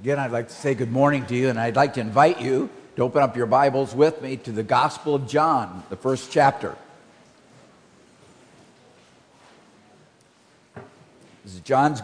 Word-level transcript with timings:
Again, 0.00 0.20
I'd 0.20 0.30
like 0.30 0.46
to 0.46 0.54
say 0.54 0.76
good 0.76 0.92
morning 0.92 1.26
to 1.26 1.34
you, 1.34 1.48
and 1.48 1.58
I'd 1.58 1.74
like 1.74 1.94
to 1.94 2.00
invite 2.00 2.40
you 2.40 2.70
to 2.94 3.02
open 3.02 3.20
up 3.20 3.36
your 3.36 3.46
Bibles 3.46 3.96
with 3.96 4.22
me 4.22 4.36
to 4.36 4.52
the 4.52 4.62
Gospel 4.62 5.16
of 5.16 5.26
John, 5.26 5.82
the 5.90 5.96
first 5.96 6.30
chapter. 6.30 6.76
This 11.42 11.54
is 11.54 11.60
John's 11.62 12.00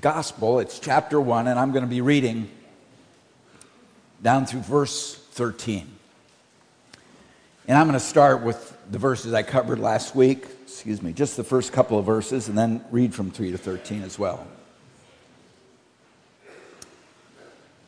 Gospel, 0.00 0.58
it's 0.58 0.80
chapter 0.80 1.20
1, 1.20 1.46
and 1.46 1.60
I'm 1.60 1.70
going 1.70 1.84
to 1.84 1.90
be 1.90 2.00
reading 2.00 2.50
down 4.20 4.44
through 4.44 4.62
verse 4.62 5.14
13. 5.14 5.88
And 7.68 7.78
I'm 7.78 7.86
going 7.86 7.92
to 7.92 8.04
start 8.04 8.42
with 8.42 8.76
the 8.90 8.98
verses 8.98 9.32
I 9.32 9.44
covered 9.44 9.78
last 9.78 10.16
week, 10.16 10.44
excuse 10.64 11.00
me, 11.00 11.12
just 11.12 11.36
the 11.36 11.44
first 11.44 11.72
couple 11.72 12.00
of 12.00 12.04
verses, 12.04 12.48
and 12.48 12.58
then 12.58 12.84
read 12.90 13.14
from 13.14 13.30
3 13.30 13.52
to 13.52 13.58
13 13.58 14.02
as 14.02 14.18
well. 14.18 14.44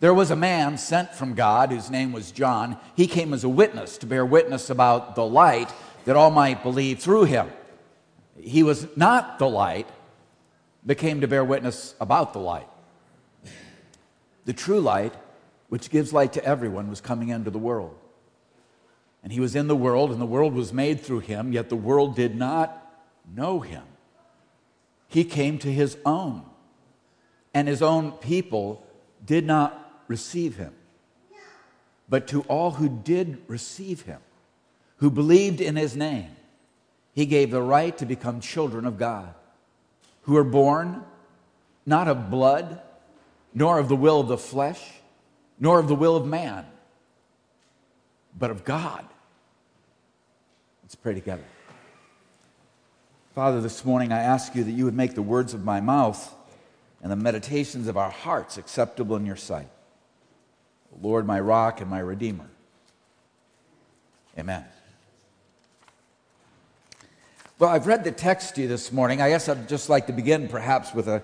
There 0.00 0.14
was 0.14 0.30
a 0.30 0.36
man 0.36 0.78
sent 0.78 1.14
from 1.14 1.34
God 1.34 1.70
whose 1.70 1.90
name 1.90 2.12
was 2.12 2.32
John. 2.32 2.78
He 2.96 3.06
came 3.06 3.34
as 3.34 3.44
a 3.44 3.50
witness 3.50 3.98
to 3.98 4.06
bear 4.06 4.24
witness 4.24 4.70
about 4.70 5.14
the 5.14 5.26
light 5.26 5.70
that 6.06 6.16
all 6.16 6.30
might 6.30 6.62
believe 6.62 7.00
through 7.00 7.24
him. 7.24 7.50
He 8.40 8.62
was 8.62 8.88
not 8.96 9.38
the 9.38 9.48
light, 9.48 9.86
but 10.84 10.96
came 10.96 11.20
to 11.20 11.28
bear 11.28 11.44
witness 11.44 11.94
about 12.00 12.32
the 12.32 12.38
light. 12.38 12.66
The 14.46 14.54
true 14.54 14.80
light, 14.80 15.12
which 15.68 15.90
gives 15.90 16.14
light 16.14 16.32
to 16.32 16.44
everyone, 16.44 16.88
was 16.88 17.02
coming 17.02 17.28
into 17.28 17.50
the 17.50 17.58
world. 17.58 17.94
And 19.22 19.30
he 19.30 19.40
was 19.40 19.54
in 19.54 19.68
the 19.68 19.76
world, 19.76 20.10
and 20.10 20.20
the 20.20 20.26
world 20.26 20.54
was 20.54 20.72
made 20.72 21.02
through 21.02 21.20
him, 21.20 21.52
yet 21.52 21.68
the 21.68 21.76
world 21.76 22.16
did 22.16 22.34
not 22.34 22.90
know 23.34 23.60
him. 23.60 23.82
He 25.08 25.24
came 25.24 25.58
to 25.58 25.70
his 25.70 25.98
own, 26.06 26.46
and 27.52 27.68
his 27.68 27.82
own 27.82 28.12
people 28.12 28.82
did 29.26 29.44
not 29.44 29.89
receive 30.10 30.56
him. 30.56 30.74
But 32.08 32.26
to 32.28 32.42
all 32.42 32.72
who 32.72 32.88
did 32.88 33.40
receive 33.46 34.02
him, 34.02 34.18
who 34.96 35.08
believed 35.08 35.60
in 35.60 35.76
his 35.76 35.94
name, 35.96 36.34
he 37.12 37.26
gave 37.26 37.52
the 37.52 37.62
right 37.62 37.96
to 37.98 38.04
become 38.04 38.40
children 38.40 38.84
of 38.84 38.98
God, 38.98 39.32
who 40.22 40.36
are 40.36 40.44
born 40.44 41.04
not 41.86 42.08
of 42.08 42.28
blood, 42.28 42.82
nor 43.54 43.78
of 43.78 43.88
the 43.88 43.94
will 43.94 44.18
of 44.20 44.26
the 44.26 44.36
flesh, 44.36 44.82
nor 45.60 45.78
of 45.78 45.86
the 45.86 45.94
will 45.94 46.16
of 46.16 46.26
man, 46.26 46.66
but 48.36 48.50
of 48.50 48.64
God. 48.64 49.06
Let's 50.82 50.96
pray 50.96 51.14
together. 51.14 51.44
Father, 53.32 53.60
this 53.60 53.84
morning 53.84 54.10
I 54.10 54.22
ask 54.22 54.56
you 54.56 54.64
that 54.64 54.72
you 54.72 54.86
would 54.86 54.96
make 54.96 55.14
the 55.14 55.22
words 55.22 55.54
of 55.54 55.64
my 55.64 55.80
mouth 55.80 56.34
and 57.00 57.12
the 57.12 57.16
meditations 57.16 57.86
of 57.86 57.96
our 57.96 58.10
hearts 58.10 58.58
acceptable 58.58 59.14
in 59.14 59.24
your 59.24 59.36
sight. 59.36 59.68
Lord, 61.00 61.26
my 61.26 61.40
rock 61.40 61.80
and 61.80 61.90
my 61.90 62.00
redeemer. 62.00 62.48
Amen. 64.38 64.64
Well, 67.58 67.68
I've 67.68 67.86
read 67.86 68.04
the 68.04 68.12
text 68.12 68.54
to 68.54 68.62
you 68.62 68.68
this 68.68 68.90
morning. 68.90 69.20
I 69.20 69.28
guess 69.28 69.48
I'd 69.48 69.68
just 69.68 69.90
like 69.90 70.06
to 70.06 70.14
begin 70.14 70.48
perhaps 70.48 70.94
with, 70.94 71.08
a, 71.08 71.22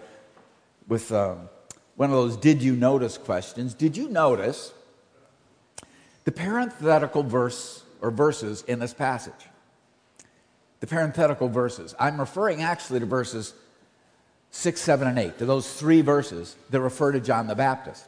with 0.87 1.11
a, 1.11 1.31
um, 1.31 1.49
one 1.97 2.11
of 2.11 2.17
those 2.17 2.37
did 2.37 2.63
you 2.63 2.77
notice 2.77 3.17
questions. 3.17 3.73
Did 3.73 3.97
you 3.97 4.09
notice 4.09 4.73
the 6.25 6.33
parenthetical 6.33 7.23
verse 7.23 7.83
or 8.03 8.11
verses 8.11 8.63
in 8.69 8.81
this 8.81 8.93
passage? 8.93 9.33
The 10.81 10.87
parenthetical 10.87 11.49
verses. 11.49 11.95
I'm 11.99 12.21
referring 12.21 12.61
actually 12.61 13.01
to 13.01 13.07
verses 13.07 13.55
6, 14.51 14.79
7, 14.79 15.09
and 15.09 15.19
8, 15.19 15.39
to 15.39 15.47
those 15.47 15.73
three 15.73 16.03
verses 16.03 16.55
that 16.69 16.81
refer 16.81 17.13
to 17.13 17.21
John 17.21 17.47
the 17.47 17.55
Baptist. 17.55 18.07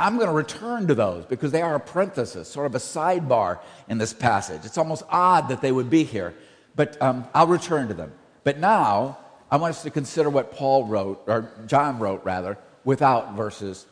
I'm 0.00 0.16
going 0.16 0.28
to 0.28 0.34
return 0.34 0.86
to 0.86 0.94
those 0.94 1.26
because 1.26 1.52
they 1.52 1.60
are 1.60 1.74
a 1.74 1.80
parenthesis, 1.80 2.48
sort 2.48 2.66
of 2.66 2.74
a 2.74 2.78
sidebar 2.78 3.58
in 3.88 3.98
this 3.98 4.14
passage. 4.14 4.64
It's 4.64 4.78
almost 4.78 5.02
odd 5.10 5.48
that 5.48 5.60
they 5.60 5.72
would 5.72 5.90
be 5.90 6.04
here, 6.04 6.34
but 6.74 7.00
um, 7.02 7.26
I'll 7.34 7.46
return 7.46 7.88
to 7.88 7.94
them. 7.94 8.12
But 8.42 8.58
now, 8.58 9.18
I 9.50 9.58
want 9.58 9.74
us 9.74 9.82
to 9.82 9.90
consider 9.90 10.30
what 10.30 10.52
Paul 10.52 10.86
wrote, 10.86 11.22
or 11.26 11.50
John 11.66 11.98
wrote 11.98 12.24
rather, 12.24 12.56
without 12.82 13.34
verses 13.34 13.84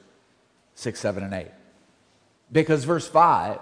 6, 0.77 0.99
7, 0.99 1.23
and 1.23 1.35
8. 1.35 1.49
Because 2.51 2.85
verse 2.85 3.07
5 3.07 3.61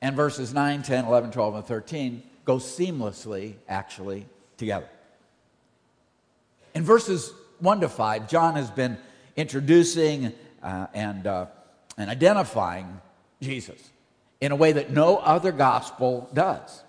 and 0.00 0.14
verses 0.14 0.54
9, 0.54 0.82
10, 0.82 1.06
11, 1.06 1.32
12, 1.32 1.54
and 1.56 1.64
13 1.64 2.22
go 2.44 2.58
seamlessly, 2.58 3.54
actually, 3.68 4.26
together. 4.58 4.88
In 6.72 6.84
verses 6.84 7.32
1 7.58 7.80
to 7.80 7.88
5, 7.88 8.28
John 8.28 8.54
has 8.54 8.70
been 8.70 8.96
introducing 9.34 10.32
uh, 10.62 10.86
and, 10.94 11.26
uh, 11.26 11.46
and 11.96 12.10
identifying 12.10 13.00
Jesus 13.40 13.90
in 14.40 14.52
a 14.52 14.56
way 14.56 14.72
that 14.72 14.90
no 14.90 15.16
other 15.18 15.52
gospel 15.52 16.28
does. 16.34 16.82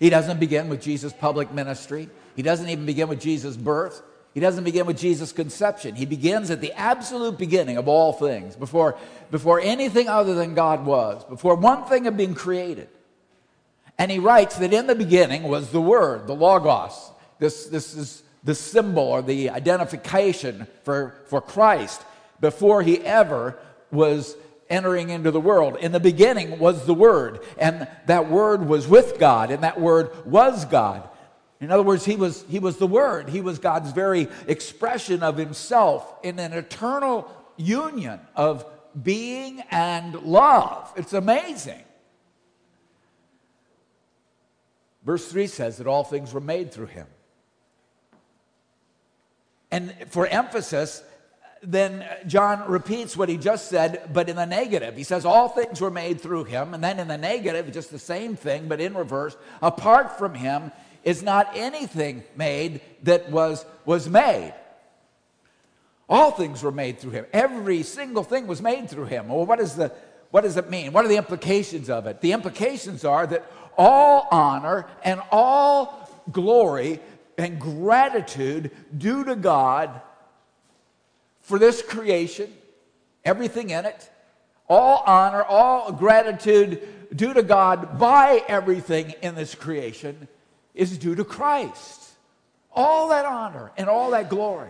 He 0.00 0.10
doesn't 0.10 0.40
begin 0.40 0.68
with 0.68 0.80
Jesus' 0.80 1.12
public 1.12 1.52
ministry, 1.52 2.08
he 2.36 2.42
doesn't 2.42 2.68
even 2.68 2.86
begin 2.86 3.08
with 3.08 3.20
Jesus' 3.20 3.56
birth. 3.56 4.02
He 4.34 4.40
doesn't 4.40 4.62
begin 4.62 4.86
with 4.86 4.98
Jesus' 4.98 5.32
conception. 5.32 5.96
He 5.96 6.06
begins 6.06 6.50
at 6.52 6.60
the 6.60 6.72
absolute 6.74 7.38
beginning 7.38 7.76
of 7.76 7.88
all 7.88 8.12
things, 8.12 8.54
before, 8.54 8.96
before 9.32 9.58
anything 9.58 10.08
other 10.08 10.34
than 10.34 10.54
God 10.54 10.86
was, 10.86 11.24
before 11.24 11.56
one 11.56 11.86
thing 11.86 12.04
had 12.04 12.16
been 12.16 12.34
created. 12.36 12.88
And 13.98 14.12
he 14.12 14.20
writes 14.20 14.56
that 14.58 14.72
in 14.72 14.86
the 14.86 14.94
beginning 14.94 15.42
was 15.42 15.72
the 15.72 15.80
Word, 15.80 16.28
the 16.28 16.34
Logos. 16.34 17.10
This, 17.40 17.66
this 17.66 17.96
is 17.96 18.22
the 18.44 18.54
symbol 18.54 19.02
or 19.02 19.22
the 19.22 19.50
identification 19.50 20.68
for, 20.84 21.16
for 21.26 21.40
Christ 21.40 22.00
before 22.40 22.82
he 22.82 23.00
ever 23.00 23.58
was 23.90 24.36
entering 24.70 25.10
into 25.10 25.30
the 25.30 25.40
world. 25.40 25.76
In 25.76 25.92
the 25.92 26.00
beginning 26.00 26.58
was 26.58 26.86
the 26.86 26.94
Word, 26.94 27.40
and 27.58 27.88
that 28.06 28.30
Word 28.30 28.68
was 28.68 28.86
with 28.86 29.18
God, 29.18 29.50
and 29.50 29.62
that 29.62 29.80
Word 29.80 30.26
was 30.26 30.64
God. 30.64 31.08
In 31.60 31.72
other 31.72 31.82
words, 31.82 32.04
he 32.04 32.16
was, 32.16 32.44
he 32.48 32.58
was 32.58 32.76
the 32.76 32.86
Word. 32.86 33.28
He 33.28 33.40
was 33.40 33.58
God's 33.58 33.92
very 33.92 34.28
expression 34.46 35.22
of 35.22 35.36
Himself 35.36 36.14
in 36.22 36.38
an 36.38 36.52
eternal 36.52 37.30
union 37.56 38.20
of 38.36 38.64
being 39.02 39.62
and 39.70 40.14
love. 40.22 40.92
It's 40.96 41.12
amazing. 41.12 41.82
Verse 45.04 45.26
3 45.30 45.46
says 45.46 45.78
that 45.78 45.86
all 45.86 46.04
things 46.04 46.32
were 46.32 46.40
made 46.40 46.72
through 46.72 46.86
Him. 46.86 47.06
And 49.70 49.94
for 50.08 50.26
emphasis, 50.26 51.02
then 51.62 52.06
John 52.26 52.70
repeats 52.70 53.16
what 53.16 53.28
he 53.28 53.36
just 53.36 53.68
said, 53.68 54.10
but 54.12 54.28
in 54.28 54.36
the 54.36 54.46
negative. 54.46 54.96
He 54.96 55.02
says, 55.02 55.24
All 55.24 55.48
things 55.48 55.80
were 55.80 55.90
made 55.90 56.20
through 56.20 56.44
him. 56.44 56.74
And 56.74 56.82
then 56.82 56.98
in 56.98 57.08
the 57.08 57.18
negative, 57.18 57.72
just 57.72 57.90
the 57.90 57.98
same 57.98 58.36
thing, 58.36 58.68
but 58.68 58.80
in 58.80 58.94
reverse. 58.94 59.36
Apart 59.62 60.18
from 60.18 60.34
him 60.34 60.72
is 61.04 61.22
not 61.22 61.50
anything 61.54 62.24
made 62.36 62.80
that 63.02 63.30
was, 63.30 63.64
was 63.84 64.08
made. 64.08 64.54
All 66.08 66.30
things 66.30 66.62
were 66.62 66.72
made 66.72 66.98
through 66.98 67.12
him. 67.12 67.26
Every 67.32 67.82
single 67.82 68.24
thing 68.24 68.46
was 68.46 68.62
made 68.62 68.88
through 68.88 69.06
him. 69.06 69.28
Well, 69.28 69.44
what, 69.44 69.60
is 69.60 69.74
the, 69.74 69.92
what 70.30 70.42
does 70.42 70.56
it 70.56 70.70
mean? 70.70 70.92
What 70.92 71.04
are 71.04 71.08
the 71.08 71.16
implications 71.16 71.90
of 71.90 72.06
it? 72.06 72.20
The 72.20 72.32
implications 72.32 73.04
are 73.04 73.26
that 73.26 73.50
all 73.76 74.26
honor 74.30 74.86
and 75.02 75.20
all 75.30 76.10
glory 76.32 77.00
and 77.36 77.60
gratitude 77.60 78.70
due 78.96 79.24
to 79.24 79.36
God 79.36 80.00
for 81.48 81.58
this 81.58 81.80
creation, 81.80 82.52
everything 83.24 83.70
in 83.70 83.86
it, 83.86 84.10
all 84.68 85.02
honor, 85.06 85.42
all 85.42 85.90
gratitude 85.92 86.86
due 87.16 87.32
to 87.32 87.42
God 87.42 87.98
by 87.98 88.44
everything 88.48 89.14
in 89.22 89.34
this 89.34 89.54
creation 89.54 90.28
is 90.74 90.98
due 90.98 91.14
to 91.14 91.24
Christ. 91.24 92.10
All 92.70 93.08
that 93.08 93.24
honor 93.24 93.72
and 93.78 93.88
all 93.88 94.10
that 94.10 94.28
glory. 94.28 94.68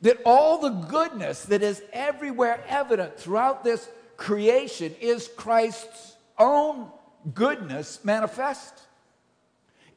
That 0.00 0.16
all 0.24 0.58
the 0.58 0.70
goodness 0.70 1.42
that 1.44 1.62
is 1.62 1.82
everywhere 1.92 2.64
evident 2.66 3.18
throughout 3.18 3.62
this 3.62 3.86
creation 4.16 4.94
is 5.02 5.28
Christ's 5.36 6.16
own 6.38 6.90
goodness 7.34 8.02
manifest. 8.04 8.72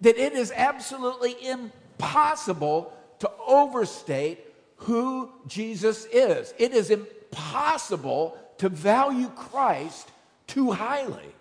That 0.02 0.18
it 0.18 0.34
is 0.34 0.52
absolutely 0.54 1.38
impossible 1.48 2.92
to 3.20 3.32
overstate 3.48 4.51
who 4.82 5.30
Jesus 5.48 6.06
is. 6.06 6.54
It 6.58 6.74
is 6.74 6.90
impossible 6.90 8.38
to 8.58 8.70
value 8.70 9.30
Christ 9.30 10.10
too 10.48 10.72
highly. 10.72 11.36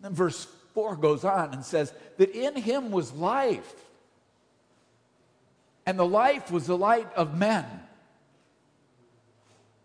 Then 0.00 0.14
verse 0.14 0.46
4 0.74 0.96
goes 0.96 1.24
on 1.24 1.52
and 1.52 1.64
says 1.64 1.92
that 2.18 2.30
in 2.30 2.54
him 2.54 2.90
was 2.90 3.12
life, 3.12 3.74
and 5.84 5.98
the 5.98 6.06
life 6.06 6.50
was 6.50 6.66
the 6.66 6.76
light 6.76 7.12
of 7.14 7.36
men. 7.36 7.64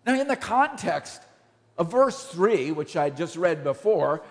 Now, 0.05 0.19
in 0.19 0.27
the 0.27 0.35
context 0.35 1.21
of 1.77 1.91
verse 1.91 2.23
3, 2.25 2.71
which 2.71 2.97
I 2.97 3.09
just 3.09 3.35
read 3.35 3.63
before, 3.63 4.21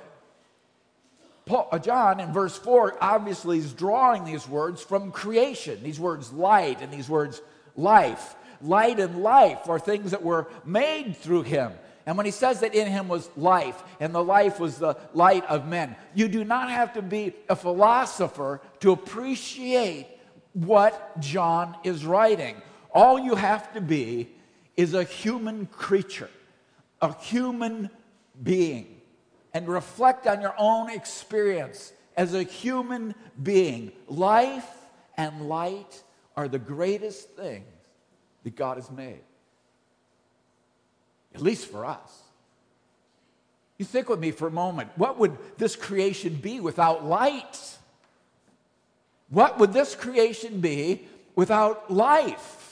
Paul, 1.50 1.69
uh, 1.73 1.81
John 1.81 2.20
in 2.20 2.32
verse 2.32 2.56
4 2.56 2.99
obviously 3.00 3.58
is 3.58 3.73
drawing 3.73 4.25
these 4.25 4.49
words 4.49 4.85
from 4.85 5.11
creation, 5.11 5.82
these 5.82 5.99
words 5.99 6.32
light 6.32 6.81
and 6.81 6.93
these 6.93 7.08
words 7.08 7.43
life. 7.75 8.37
Light 8.62 9.00
and 9.00 9.20
life 9.20 9.69
are 9.69 9.81
things 9.81 10.12
that 10.12 10.23
were 10.23 10.47
made 10.64 11.17
through 11.17 11.43
him. 11.43 11.73
And 12.06 12.17
when 12.17 12.25
he 12.25 12.31
says 12.31 12.61
that 12.61 12.73
in 12.73 12.87
him 12.87 13.08
was 13.08 13.29
life, 13.37 13.82
and 13.99 14.14
the 14.14 14.23
life 14.23 14.61
was 14.61 14.79
the 14.79 14.97
light 15.12 15.44
of 15.47 15.67
men, 15.67 15.97
you 16.14 16.29
do 16.29 16.44
not 16.44 16.70
have 16.70 16.93
to 16.94 17.02
be 17.02 17.35
a 17.49 17.56
philosopher 17.56 18.61
to 18.79 18.93
appreciate 18.93 20.06
what 20.52 21.19
John 21.19 21.76
is 21.82 22.05
writing. 22.05 22.62
All 22.93 23.19
you 23.19 23.35
have 23.35 23.73
to 23.73 23.81
be 23.81 24.31
is 24.76 24.94
a 24.94 25.02
human 25.02 25.67
creature, 25.67 26.31
a 27.02 27.12
human 27.20 27.91
being 28.41 29.00
and 29.52 29.69
reflect 29.69 30.26
on 30.26 30.41
your 30.41 30.55
own 30.58 30.91
experience 30.91 31.93
as 32.17 32.35
a 32.35 32.43
human 32.43 33.14
being. 33.43 33.93
Life 34.06 34.69
and 35.17 35.49
light 35.49 36.02
are 36.37 36.49
the 36.49 36.58
greatest 36.58 37.31
things 37.31 37.67
that 38.44 38.56
God 38.56 38.76
has 38.76 38.91
made, 38.91 39.20
at 41.35 41.43
least 41.43 41.67
for 41.67 41.85
us. 41.85 42.23
You 43.79 43.85
think 43.85 44.08
with 44.08 44.20
me 44.20 44.31
for 44.31 44.47
a 44.47 44.50
moment 44.50 44.91
what 44.97 45.19
would 45.19 45.38
this 45.56 45.75
creation 45.75 46.35
be 46.35 46.61
without 46.61 47.05
light? 47.05 47.79
What 49.31 49.58
would 49.58 49.73
this 49.73 49.94
creation 49.94 50.61
be 50.61 51.06
without 51.35 51.91
life? 51.91 52.69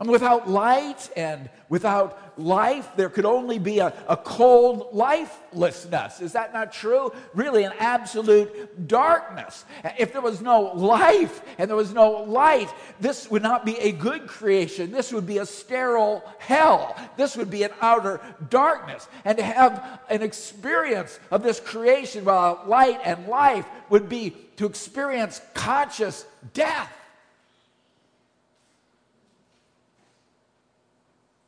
And 0.00 0.08
without 0.08 0.48
light 0.48 1.10
and 1.14 1.50
without 1.68 2.38
life, 2.38 2.88
there 2.96 3.10
could 3.10 3.26
only 3.26 3.58
be 3.58 3.80
a, 3.80 3.92
a 4.08 4.16
cold 4.16 4.88
lifelessness. 4.92 6.22
Is 6.22 6.32
that 6.32 6.54
not 6.54 6.72
true? 6.72 7.12
Really, 7.34 7.64
an 7.64 7.72
absolute 7.78 8.88
darkness. 8.88 9.66
If 9.98 10.14
there 10.14 10.22
was 10.22 10.40
no 10.40 10.72
life 10.74 11.42
and 11.58 11.68
there 11.68 11.76
was 11.76 11.92
no 11.92 12.22
light, 12.22 12.72
this 12.98 13.30
would 13.30 13.42
not 13.42 13.66
be 13.66 13.78
a 13.78 13.92
good 13.92 14.26
creation. 14.26 14.90
This 14.90 15.12
would 15.12 15.26
be 15.26 15.36
a 15.36 15.44
sterile 15.44 16.24
hell. 16.38 16.96
This 17.18 17.36
would 17.36 17.50
be 17.50 17.64
an 17.64 17.72
outer 17.82 18.22
darkness. 18.48 19.06
And 19.26 19.36
to 19.36 19.44
have 19.44 20.00
an 20.08 20.22
experience 20.22 21.20
of 21.30 21.42
this 21.42 21.60
creation 21.60 22.24
without 22.24 22.66
light 22.66 23.00
and 23.04 23.26
life 23.26 23.66
would 23.90 24.08
be 24.08 24.34
to 24.56 24.64
experience 24.64 25.42
conscious 25.52 26.24
death. 26.54 26.90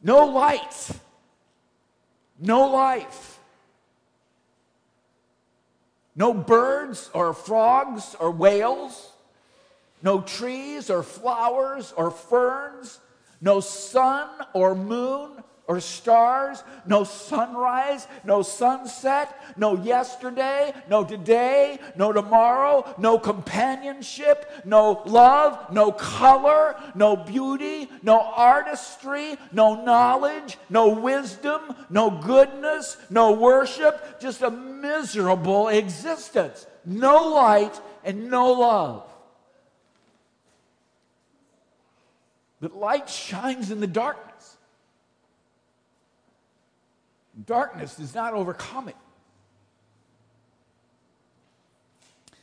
No 0.02 0.26
light, 0.26 0.90
no 2.40 2.68
life, 2.68 3.38
no 6.16 6.34
birds 6.34 7.10
or 7.14 7.32
frogs 7.32 8.16
or 8.18 8.30
whales, 8.30 9.12
no 10.02 10.20
trees 10.20 10.90
or 10.90 11.02
flowers 11.02 11.92
or 11.96 12.10
ferns, 12.10 12.98
no 13.40 13.60
sun 13.60 14.28
or 14.54 14.74
moon 14.74 15.30
or 15.68 15.78
stars, 15.80 16.62
no 16.86 17.04
sunrise, 17.04 18.08
no 18.24 18.42
sunset, 18.42 19.40
no 19.56 19.76
yesterday, 19.76 20.72
no 20.90 21.04
today, 21.04 21.78
no 21.96 22.12
tomorrow, 22.12 22.84
no 22.98 23.18
companionship, 23.18 24.50
no 24.64 25.02
love, 25.06 25.72
no 25.72 25.92
color, 25.92 26.74
no 26.94 27.16
beauty, 27.16 27.88
no 28.02 28.20
artistry, 28.20 29.36
no 29.52 29.82
knowledge, 29.84 30.58
no 30.68 30.88
wisdom, 30.88 31.60
no 31.88 32.10
goodness, 32.10 32.96
no 33.08 33.32
worship, 33.32 34.20
just 34.20 34.42
a 34.42 34.50
miserable 34.50 35.68
existence. 35.68 36.66
No 36.84 37.28
light 37.28 37.80
and 38.04 38.28
no 38.28 38.52
love. 38.52 39.08
But 42.60 42.76
light 42.76 43.08
shines 43.08 43.70
in 43.70 43.80
the 43.80 43.86
darkness. 43.86 44.31
Darkness 47.46 47.96
does 47.96 48.14
not 48.14 48.34
overcome 48.34 48.88
it. 48.88 48.96
You 52.30 52.36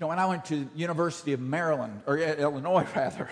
know, 0.00 0.08
when 0.08 0.18
I 0.18 0.26
went 0.26 0.44
to 0.46 0.68
University 0.74 1.32
of 1.32 1.40
Maryland, 1.40 2.02
or 2.06 2.18
Illinois 2.18 2.86
rather, 2.96 3.30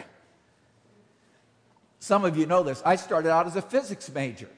some 1.99 2.25
of 2.25 2.37
you 2.37 2.47
know 2.47 2.63
this, 2.63 2.83
I 2.85 2.97
started 2.97 3.31
out 3.31 3.47
as 3.47 3.57
a 3.57 3.63
physics 3.63 4.11
major 4.13 4.49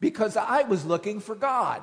because 0.00 0.36
I 0.36 0.62
was 0.62 0.84
looking 0.84 1.20
for 1.20 1.34
God. 1.34 1.82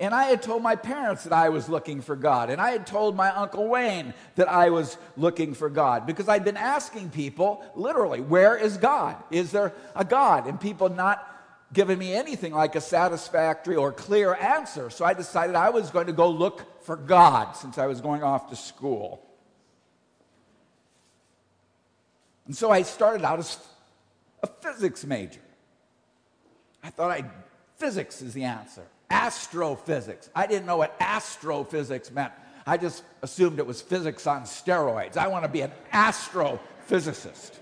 And 0.00 0.14
I 0.14 0.24
had 0.24 0.42
told 0.42 0.62
my 0.62 0.76
parents 0.76 1.24
that 1.24 1.32
I 1.32 1.48
was 1.48 1.68
looking 1.68 2.00
for 2.02 2.14
God. 2.14 2.50
And 2.50 2.60
I 2.60 2.70
had 2.70 2.86
told 2.86 3.16
my 3.16 3.34
Uncle 3.34 3.66
Wayne 3.66 4.14
that 4.36 4.48
I 4.48 4.70
was 4.70 4.96
looking 5.16 5.54
for 5.54 5.68
God 5.68 6.06
because 6.06 6.28
I'd 6.28 6.44
been 6.44 6.56
asking 6.56 7.10
people, 7.10 7.64
literally, 7.74 8.20
where 8.20 8.56
is 8.56 8.76
God? 8.76 9.16
Is 9.32 9.50
there 9.50 9.72
a 9.96 10.04
God? 10.04 10.46
And 10.46 10.60
people 10.60 10.88
not 10.88 11.24
giving 11.72 11.98
me 11.98 12.12
anything 12.12 12.54
like 12.54 12.76
a 12.76 12.80
satisfactory 12.80 13.74
or 13.74 13.92
clear 13.92 14.34
answer. 14.34 14.88
So 14.88 15.04
I 15.04 15.14
decided 15.14 15.56
I 15.56 15.70
was 15.70 15.90
going 15.90 16.06
to 16.06 16.12
go 16.12 16.30
look 16.30 16.84
for 16.84 16.96
God 16.96 17.56
since 17.56 17.76
I 17.76 17.86
was 17.86 18.00
going 18.00 18.22
off 18.22 18.50
to 18.50 18.56
school. 18.56 19.20
And 22.46 22.56
so 22.56 22.70
I 22.70 22.82
started 22.82 23.24
out 23.24 23.40
as 23.40 23.58
a 24.44 24.46
physics 24.46 25.04
major. 25.04 25.40
I 26.84 26.90
thought 26.90 27.10
I 27.10 27.24
physics 27.76 28.22
is 28.22 28.32
the 28.32 28.44
answer 28.44 28.86
astrophysics. 29.10 30.30
I 30.34 30.46
didn't 30.46 30.66
know 30.66 30.76
what 30.76 30.96
astrophysics 31.00 32.10
meant. 32.10 32.32
I 32.66 32.76
just 32.76 33.02
assumed 33.22 33.58
it 33.58 33.66
was 33.66 33.80
physics 33.80 34.26
on 34.26 34.42
steroids. 34.42 35.16
I 35.16 35.28
want 35.28 35.44
to 35.44 35.48
be 35.48 35.62
an 35.62 35.72
astrophysicist. 35.92 37.52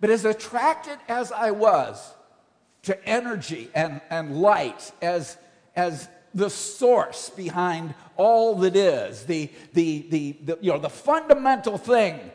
But 0.00 0.10
as 0.10 0.24
attracted 0.24 0.98
as 1.08 1.32
I 1.32 1.52
was 1.52 2.14
to 2.82 3.08
energy 3.08 3.70
and, 3.74 4.00
and 4.10 4.40
light, 4.40 4.92
as, 5.02 5.36
as 5.76 6.08
the 6.34 6.50
source 6.50 7.30
behind 7.30 7.94
all 8.16 8.56
that 8.56 8.76
is, 8.76 9.24
the, 9.24 9.50
the, 9.74 10.06
the, 10.08 10.36
the, 10.44 10.58
you 10.60 10.72
know, 10.72 10.78
the 10.78 10.90
fundamental 10.90 11.78
thing 11.78 12.30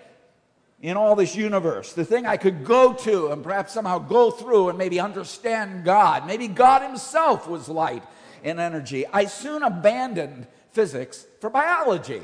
in 0.83 0.97
all 0.97 1.15
this 1.15 1.33
universe, 1.33 1.93
the 1.93 2.03
thing 2.03 2.25
I 2.25 2.35
could 2.35 2.65
go 2.65 2.91
to 2.91 3.31
and 3.31 3.41
perhaps 3.41 3.71
somehow 3.71 3.99
go 3.99 4.29
through 4.29 4.67
and 4.67 4.77
maybe 4.77 4.99
understand 4.99 5.85
God. 5.85 6.27
Maybe 6.27 6.49
God 6.49 6.81
Himself 6.81 7.47
was 7.47 7.69
light 7.69 8.03
and 8.43 8.59
energy. 8.59 9.05
I 9.07 9.25
soon 9.25 9.63
abandoned 9.63 10.45
physics 10.73 11.25
for 11.39 11.49
biology. 11.49 12.21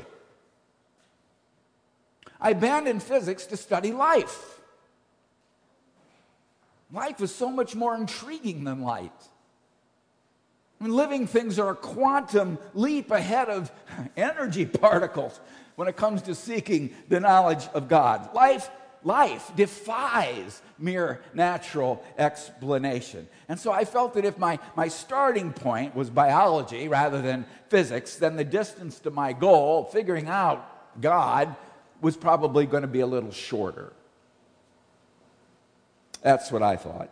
I 2.38 2.50
abandoned 2.50 3.02
physics 3.02 3.46
to 3.46 3.56
study 3.56 3.92
life. 3.92 4.60
Life 6.92 7.18
was 7.18 7.34
so 7.34 7.50
much 7.50 7.74
more 7.74 7.94
intriguing 7.94 8.64
than 8.64 8.82
light. 8.82 9.10
I 10.78 10.84
mean, 10.84 10.94
living 10.94 11.26
things 11.26 11.58
are 11.58 11.70
a 11.70 11.74
quantum 11.74 12.58
leap 12.74 13.10
ahead 13.10 13.48
of 13.48 13.72
energy 14.18 14.66
particles 14.66 15.40
when 15.80 15.88
it 15.88 15.96
comes 15.96 16.20
to 16.20 16.34
seeking 16.34 16.90
the 17.08 17.18
knowledge 17.18 17.66
of 17.72 17.88
God. 17.88 18.34
Life, 18.34 18.68
life 19.02 19.50
defies 19.56 20.60
mere 20.78 21.22
natural 21.32 22.04
explanation. 22.18 23.26
And 23.48 23.58
so 23.58 23.72
I 23.72 23.86
felt 23.86 24.12
that 24.12 24.26
if 24.26 24.36
my, 24.36 24.58
my 24.76 24.88
starting 24.88 25.54
point 25.54 25.96
was 25.96 26.10
biology 26.10 26.86
rather 26.86 27.22
than 27.22 27.46
physics, 27.70 28.16
then 28.16 28.36
the 28.36 28.44
distance 28.44 28.98
to 28.98 29.10
my 29.10 29.32
goal, 29.32 29.84
figuring 29.84 30.28
out 30.28 31.00
God, 31.00 31.56
was 32.02 32.14
probably 32.14 32.66
going 32.66 32.82
to 32.82 32.86
be 32.86 33.00
a 33.00 33.06
little 33.06 33.32
shorter. 33.32 33.90
That's 36.20 36.52
what 36.52 36.62
I 36.62 36.76
thought. 36.76 37.08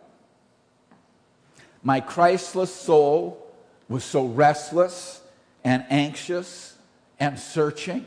My 1.81 2.01
Christless 2.01 2.71
soul 2.71 3.51
was 3.87 4.03
so 4.03 4.27
restless 4.27 5.23
and 5.63 5.83
anxious 5.89 6.77
and 7.19 7.39
searching 7.39 8.05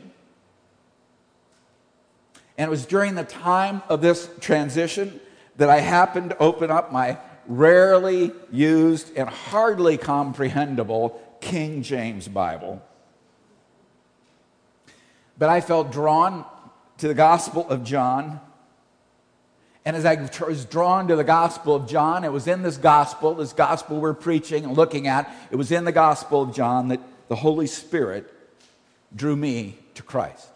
and 2.57 2.67
it 2.67 2.69
was 2.69 2.85
during 2.85 3.15
the 3.15 3.23
time 3.23 3.81
of 3.89 4.01
this 4.01 4.29
transition 4.39 5.19
that 5.57 5.69
I 5.69 5.79
happened 5.79 6.31
to 6.31 6.37
open 6.37 6.71
up 6.71 6.91
my 6.91 7.17
rarely 7.47 8.31
used 8.51 9.15
and 9.17 9.27
hardly 9.27 9.97
comprehensible 9.97 11.21
King 11.41 11.83
James 11.83 12.27
Bible. 12.27 12.81
but 15.37 15.49
I 15.49 15.61
felt 15.61 15.91
drawn 15.91 16.45
to 16.99 17.07
the 17.07 17.13
Gospel 17.13 17.67
of 17.67 17.83
John. 17.83 18.39
And 19.83 19.95
as 19.95 20.05
I 20.05 20.15
was 20.47 20.63
drawn 20.63 21.07
to 21.09 21.15
the 21.15 21.23
Gospel 21.23 21.75
of 21.75 21.87
John, 21.87 22.23
it 22.23 22.31
was 22.31 22.47
in 22.47 22.61
this 22.61 22.77
Gospel, 22.77 23.33
this 23.35 23.51
Gospel 23.51 23.99
we're 23.99 24.13
preaching 24.13 24.63
and 24.63 24.77
looking 24.77 25.07
at, 25.07 25.29
it 25.51 25.57
was 25.57 25.71
in 25.71 25.83
the 25.83 25.91
Gospel 25.91 26.43
of 26.43 26.55
John 26.55 26.87
that 26.89 27.01
the 27.27 27.35
Holy 27.35 27.67
Spirit 27.67 28.31
drew 29.13 29.35
me 29.35 29.77
to 29.95 30.03
Christ. 30.03 30.47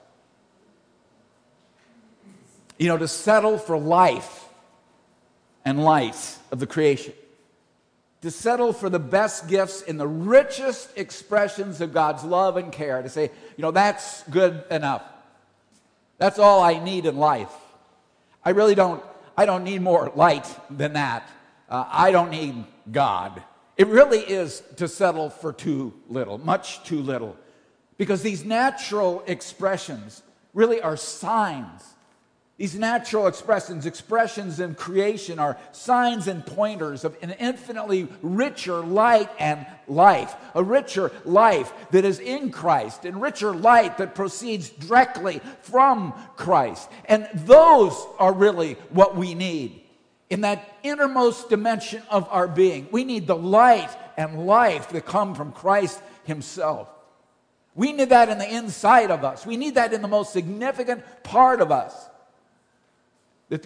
You 2.77 2.87
know, 2.87 2.97
to 2.97 3.07
settle 3.07 3.57
for 3.57 3.77
life 3.77 4.45
and 5.65 5.83
light 5.83 6.37
of 6.51 6.59
the 6.59 6.67
creation, 6.67 7.13
to 8.21 8.31
settle 8.31 8.71
for 8.71 8.89
the 8.89 8.99
best 8.99 9.47
gifts 9.47 9.81
in 9.81 9.97
the 9.97 10.07
richest 10.07 10.97
expressions 10.97 11.81
of 11.81 11.93
God's 11.93 12.23
love 12.23 12.57
and 12.57 12.71
care, 12.71 13.01
to 13.01 13.09
say, 13.09 13.23
you 13.23 13.61
know, 13.61 13.71
that's 13.71 14.23
good 14.23 14.63
enough. 14.69 15.03
That's 16.17 16.39
all 16.39 16.61
I 16.61 16.83
need 16.83 17.05
in 17.05 17.17
life. 17.17 17.51
I 18.43 18.51
really 18.51 18.75
don't, 18.75 19.03
I 19.35 19.45
don't 19.45 19.63
need 19.63 19.81
more 19.81 20.11
light 20.15 20.47
than 20.69 20.93
that. 20.93 21.29
Uh, 21.69 21.85
I 21.91 22.11
don't 22.11 22.31
need 22.31 22.63
God. 22.91 23.43
It 23.75 23.87
really 23.87 24.19
is 24.19 24.63
to 24.77 24.87
settle 24.87 25.29
for 25.29 25.53
too 25.53 25.93
little, 26.09 26.37
much 26.37 26.83
too 26.83 27.01
little. 27.01 27.35
Because 27.97 28.21
these 28.21 28.45
natural 28.45 29.23
expressions 29.27 30.23
really 30.53 30.81
are 30.81 30.95
signs 30.95 31.83
these 32.57 32.73
natural 32.73 33.27
expressions, 33.27 33.85
expressions 33.85 34.59
in 34.59 34.73
creation, 34.73 35.37
are 35.37 35.57
signs 35.71 36.27
and 36.27 36.43
pointers 36.43 37.03
of 37.03 37.15
an 37.21 37.31
infinitely 37.39 38.07
richer 38.23 38.79
light 38.79 39.29
and 39.37 39.63
life, 39.87 40.35
a 40.55 40.63
richer 40.63 41.11
life 41.23 41.71
that 41.91 42.03
is 42.03 42.19
in 42.19 42.51
Christ, 42.51 43.05
and 43.05 43.21
richer 43.21 43.53
light 43.53 43.99
that 43.99 44.15
proceeds 44.15 44.71
directly 44.71 45.39
from 45.61 46.13
Christ. 46.35 46.89
And 47.05 47.29
those 47.35 47.95
are 48.17 48.33
really 48.33 48.73
what 48.89 49.15
we 49.15 49.35
need 49.35 49.83
in 50.31 50.41
that 50.41 50.67
innermost 50.81 51.49
dimension 51.49 52.01
of 52.09 52.27
our 52.31 52.47
being. 52.47 52.87
We 52.91 53.03
need 53.03 53.27
the 53.27 53.35
light 53.35 53.95
and 54.17 54.47
life 54.47 54.89
that 54.89 55.05
come 55.05 55.35
from 55.35 55.51
Christ 55.51 56.01
Himself. 56.23 56.89
We 57.75 57.93
need 57.93 58.09
that 58.09 58.29
in 58.29 58.39
the 58.39 58.51
inside 58.51 59.11
of 59.11 59.23
us, 59.23 59.45
we 59.45 59.57
need 59.57 59.75
that 59.75 59.93
in 59.93 60.01
the 60.01 60.07
most 60.07 60.33
significant 60.33 61.03
part 61.21 61.61
of 61.61 61.71
us. 61.71 62.09
The, 63.49 63.61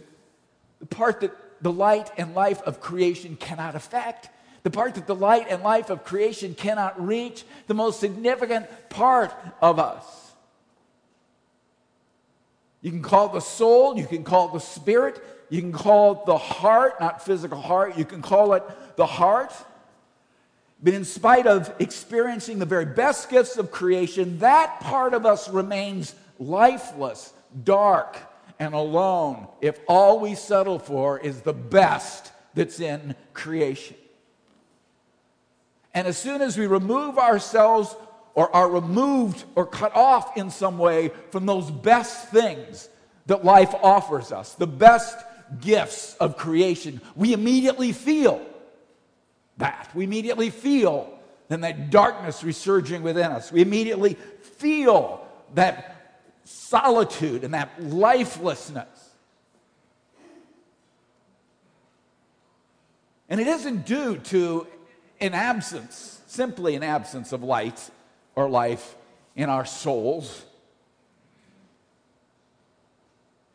the 0.79 0.85
part 0.85 1.21
that 1.21 1.31
the 1.61 1.71
light 1.71 2.09
and 2.17 2.33
life 2.33 2.61
of 2.63 2.81
creation 2.81 3.35
cannot 3.35 3.75
affect, 3.75 4.29
the 4.63 4.69
part 4.69 4.95
that 4.95 5.07
the 5.07 5.15
light 5.15 5.47
and 5.49 5.63
life 5.63 5.89
of 5.89 6.03
creation 6.03 6.53
cannot 6.53 7.03
reach, 7.03 7.43
the 7.67 7.73
most 7.73 7.99
significant 7.99 8.67
part 8.89 9.33
of 9.61 9.79
us. 9.79 10.31
You 12.81 12.91
can 12.91 13.01
call 13.01 13.29
the 13.29 13.41
soul, 13.41 13.97
you 13.97 14.07
can 14.07 14.23
call 14.23 14.49
the 14.49 14.59
spirit, 14.59 15.23
you 15.49 15.61
can 15.61 15.71
call 15.71 16.23
the 16.25 16.37
heart, 16.37 16.99
not 16.99 17.23
physical 17.23 17.61
heart, 17.61 17.97
you 17.97 18.05
can 18.05 18.21
call 18.21 18.53
it 18.53 18.63
the 18.95 19.05
heart. 19.05 19.53
But 20.81 20.95
in 20.95 21.05
spite 21.05 21.45
of 21.45 21.71
experiencing 21.77 22.57
the 22.57 22.65
very 22.65 22.85
best 22.85 23.29
gifts 23.29 23.57
of 23.57 23.69
creation, 23.69 24.39
that 24.39 24.79
part 24.79 25.13
of 25.13 25.27
us 25.27 25.47
remains 25.47 26.15
lifeless, 26.39 27.33
dark, 27.63 28.17
and 28.61 28.75
alone 28.75 29.47
if 29.59 29.79
all 29.87 30.19
we 30.19 30.35
settle 30.35 30.77
for 30.77 31.17
is 31.17 31.41
the 31.41 31.51
best 31.51 32.31
that's 32.53 32.79
in 32.79 33.15
creation. 33.33 33.97
And 35.95 36.07
as 36.07 36.15
soon 36.15 36.43
as 36.43 36.59
we 36.59 36.67
remove 36.67 37.17
ourselves 37.17 37.93
or 38.35 38.55
are 38.55 38.69
removed 38.69 39.43
or 39.55 39.65
cut 39.65 39.95
off 39.95 40.37
in 40.37 40.51
some 40.51 40.77
way 40.77 41.09
from 41.31 41.47
those 41.47 41.71
best 41.71 42.29
things 42.29 42.87
that 43.25 43.43
life 43.43 43.73
offers 43.81 44.31
us, 44.31 44.53
the 44.53 44.67
best 44.67 45.17
gifts 45.59 46.15
of 46.17 46.37
creation, 46.37 47.01
we 47.15 47.33
immediately 47.33 47.91
feel 47.91 48.45
that. 49.57 49.89
We 49.95 50.03
immediately 50.03 50.51
feel 50.51 51.17
then 51.49 51.61
that 51.61 51.89
darkness 51.89 52.43
resurging 52.43 53.01
within 53.01 53.31
us. 53.31 53.51
We 53.51 53.63
immediately 53.63 54.17
feel 54.43 55.27
that 55.55 55.90
solitude 56.51 57.43
and 57.43 57.53
that 57.53 57.81
lifelessness. 57.81 58.87
And 63.29 63.39
it 63.39 63.47
isn't 63.47 63.85
due 63.85 64.17
to 64.17 64.67
an 65.21 65.33
absence, 65.33 66.21
simply 66.27 66.75
an 66.75 66.83
absence 66.83 67.31
of 67.31 67.43
light 67.43 67.89
or 68.35 68.49
life 68.49 68.95
in 69.35 69.49
our 69.49 69.65
souls. 69.65 70.45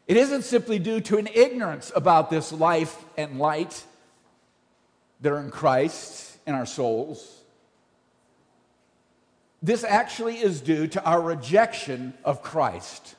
It 0.07 0.17
isn't 0.17 0.43
simply 0.43 0.79
due 0.79 1.01
to 1.03 1.19
an 1.19 1.29
ignorance 1.35 1.93
about 1.95 2.31
this 2.31 2.53
life 2.53 2.97
and 3.19 3.39
light 3.39 3.85
that 5.21 5.33
are 5.33 5.41
in 5.41 5.51
Christ 5.51 6.39
in 6.47 6.55
our 6.55 6.67
souls. 6.67 7.43
This 9.63 9.85
actually 9.85 10.37
is 10.39 10.61
due 10.61 10.87
to 10.89 11.05
our 11.05 11.21
rejection 11.21 12.15
of 12.25 12.43
Christ. 12.43 13.17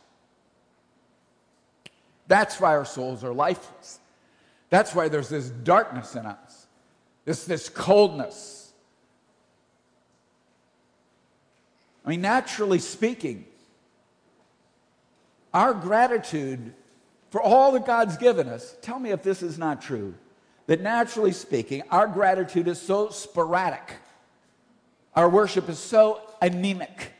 That's 2.28 2.60
why 2.60 2.76
our 2.76 2.86
souls 2.86 3.24
are 3.24 3.34
lifeless. 3.34 4.00
That's 4.70 4.94
why 4.94 5.08
there's 5.08 5.30
this 5.30 5.50
darkness 5.50 6.16
in 6.16 6.26
us, 6.26 6.68
this, 7.26 7.46
this 7.46 7.70
coldness. 7.70 8.72
I 12.06 12.10
mean, 12.10 12.22
naturally 12.22 12.80
speaking, 12.80 13.46
our 15.54 15.74
gratitude 15.74 16.74
for 17.30 17.42
all 17.42 17.74
that 17.74 17.86
God's 17.86 18.18
given 18.18 18.48
us, 18.48 18.76
tell 18.82 19.00
me 19.00 19.12
if 19.12 19.24
this 19.24 19.42
is 19.42 19.58
not 19.58 19.82
true, 19.82 20.14
that 20.68 20.82
naturally 20.82 21.32
speaking, 21.32 21.84
our 21.90 22.08
gratitude 22.08 22.68
is 22.68 22.82
so 22.82 23.10
sporadic. 23.10 23.96
Our 25.18 25.28
worship 25.28 25.68
is 25.68 25.80
so 25.80 26.22
anemic. 26.44 27.12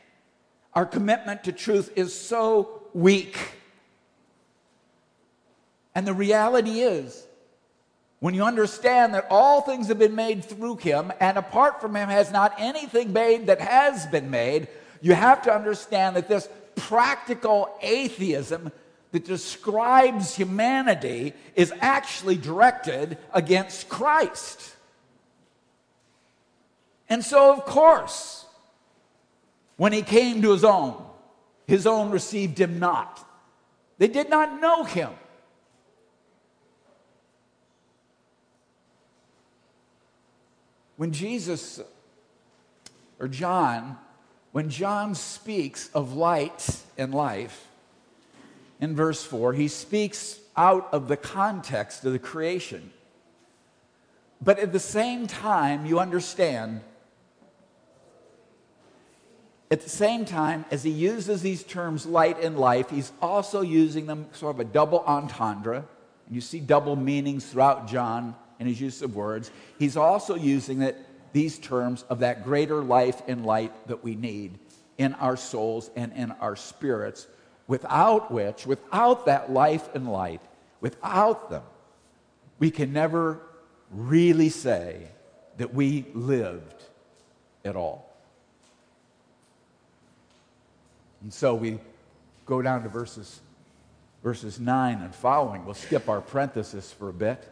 Our 0.72 0.86
commitment 0.86 1.42
to 1.44 1.52
truth 1.52 1.90
is 1.96 2.14
so 2.14 2.84
weak. 2.94 3.36
And 5.96 6.06
the 6.06 6.14
reality 6.14 6.78
is, 6.78 7.26
when 8.20 8.34
you 8.34 8.44
understand 8.44 9.14
that 9.14 9.26
all 9.30 9.62
things 9.62 9.88
have 9.88 9.98
been 9.98 10.14
made 10.14 10.44
through 10.44 10.76
him, 10.76 11.12
and 11.18 11.36
apart 11.36 11.80
from 11.80 11.96
him 11.96 12.08
has 12.08 12.30
not 12.30 12.54
anything 12.58 13.12
made 13.12 13.48
that 13.48 13.60
has 13.60 14.06
been 14.06 14.30
made, 14.30 14.68
you 15.00 15.14
have 15.14 15.42
to 15.42 15.52
understand 15.52 16.14
that 16.14 16.28
this 16.28 16.48
practical 16.76 17.68
atheism 17.82 18.70
that 19.10 19.24
describes 19.24 20.36
humanity 20.36 21.32
is 21.56 21.72
actually 21.80 22.36
directed 22.36 23.18
against 23.34 23.88
Christ. 23.88 24.76
And 27.08 27.24
so, 27.24 27.52
of 27.52 27.64
course, 27.64 28.44
when 29.76 29.92
he 29.92 30.02
came 30.02 30.42
to 30.42 30.52
his 30.52 30.64
own, 30.64 31.02
his 31.66 31.86
own 31.86 32.10
received 32.10 32.58
him 32.58 32.78
not. 32.78 33.24
They 33.98 34.08
did 34.08 34.28
not 34.28 34.60
know 34.60 34.84
him. 34.84 35.10
When 40.96 41.12
Jesus 41.12 41.80
or 43.20 43.28
John, 43.28 43.96
when 44.52 44.68
John 44.68 45.14
speaks 45.14 45.90
of 45.94 46.14
light 46.14 46.82
and 46.96 47.14
life 47.14 47.66
in 48.80 48.96
verse 48.96 49.24
4, 49.24 49.52
he 49.52 49.68
speaks 49.68 50.40
out 50.56 50.88
of 50.92 51.06
the 51.06 51.16
context 51.16 52.04
of 52.04 52.12
the 52.12 52.18
creation. 52.18 52.92
But 54.40 54.58
at 54.58 54.72
the 54.72 54.80
same 54.80 55.26
time, 55.26 55.86
you 55.86 56.00
understand 56.00 56.80
at 59.70 59.82
the 59.82 59.90
same 59.90 60.24
time, 60.24 60.64
as 60.70 60.82
he 60.82 60.90
uses 60.90 61.42
these 61.42 61.62
terms 61.62 62.06
light 62.06 62.42
and 62.42 62.58
life, 62.58 62.88
he's 62.88 63.12
also 63.20 63.60
using 63.60 64.06
them 64.06 64.26
sort 64.32 64.56
of 64.56 64.60
a 64.60 64.64
double 64.64 65.00
entendre. 65.00 65.84
And 66.26 66.34
you 66.34 66.40
see 66.40 66.60
double 66.60 66.96
meanings 66.96 67.44
throughout 67.46 67.86
John 67.86 68.34
in 68.58 68.66
his 68.66 68.80
use 68.80 69.02
of 69.02 69.14
words. 69.14 69.50
He's 69.78 69.96
also 69.96 70.34
using 70.34 70.82
it, 70.82 70.96
these 71.32 71.58
terms 71.58 72.04
of 72.08 72.20
that 72.20 72.44
greater 72.44 72.82
life 72.82 73.20
and 73.28 73.44
light 73.44 73.72
that 73.88 74.02
we 74.02 74.14
need 74.14 74.58
in 74.96 75.12
our 75.14 75.36
souls 75.36 75.90
and 75.94 76.12
in 76.14 76.32
our 76.32 76.56
spirits, 76.56 77.26
without 77.66 78.32
which, 78.32 78.66
without 78.66 79.26
that 79.26 79.52
life 79.52 79.94
and 79.94 80.10
light, 80.10 80.40
without 80.80 81.50
them, 81.50 81.62
we 82.58 82.70
can 82.70 82.92
never 82.92 83.38
really 83.90 84.48
say 84.48 85.08
that 85.58 85.74
we 85.74 86.06
lived 86.14 86.82
at 87.64 87.76
all. 87.76 88.07
And 91.22 91.32
so 91.32 91.54
we 91.54 91.78
go 92.46 92.62
down 92.62 92.82
to 92.82 92.88
verses, 92.88 93.40
verses 94.22 94.60
9 94.60 95.02
and 95.02 95.14
following. 95.14 95.64
We'll 95.64 95.74
skip 95.74 96.08
our 96.08 96.20
parenthesis 96.20 96.92
for 96.92 97.08
a 97.08 97.12
bit. 97.12 97.46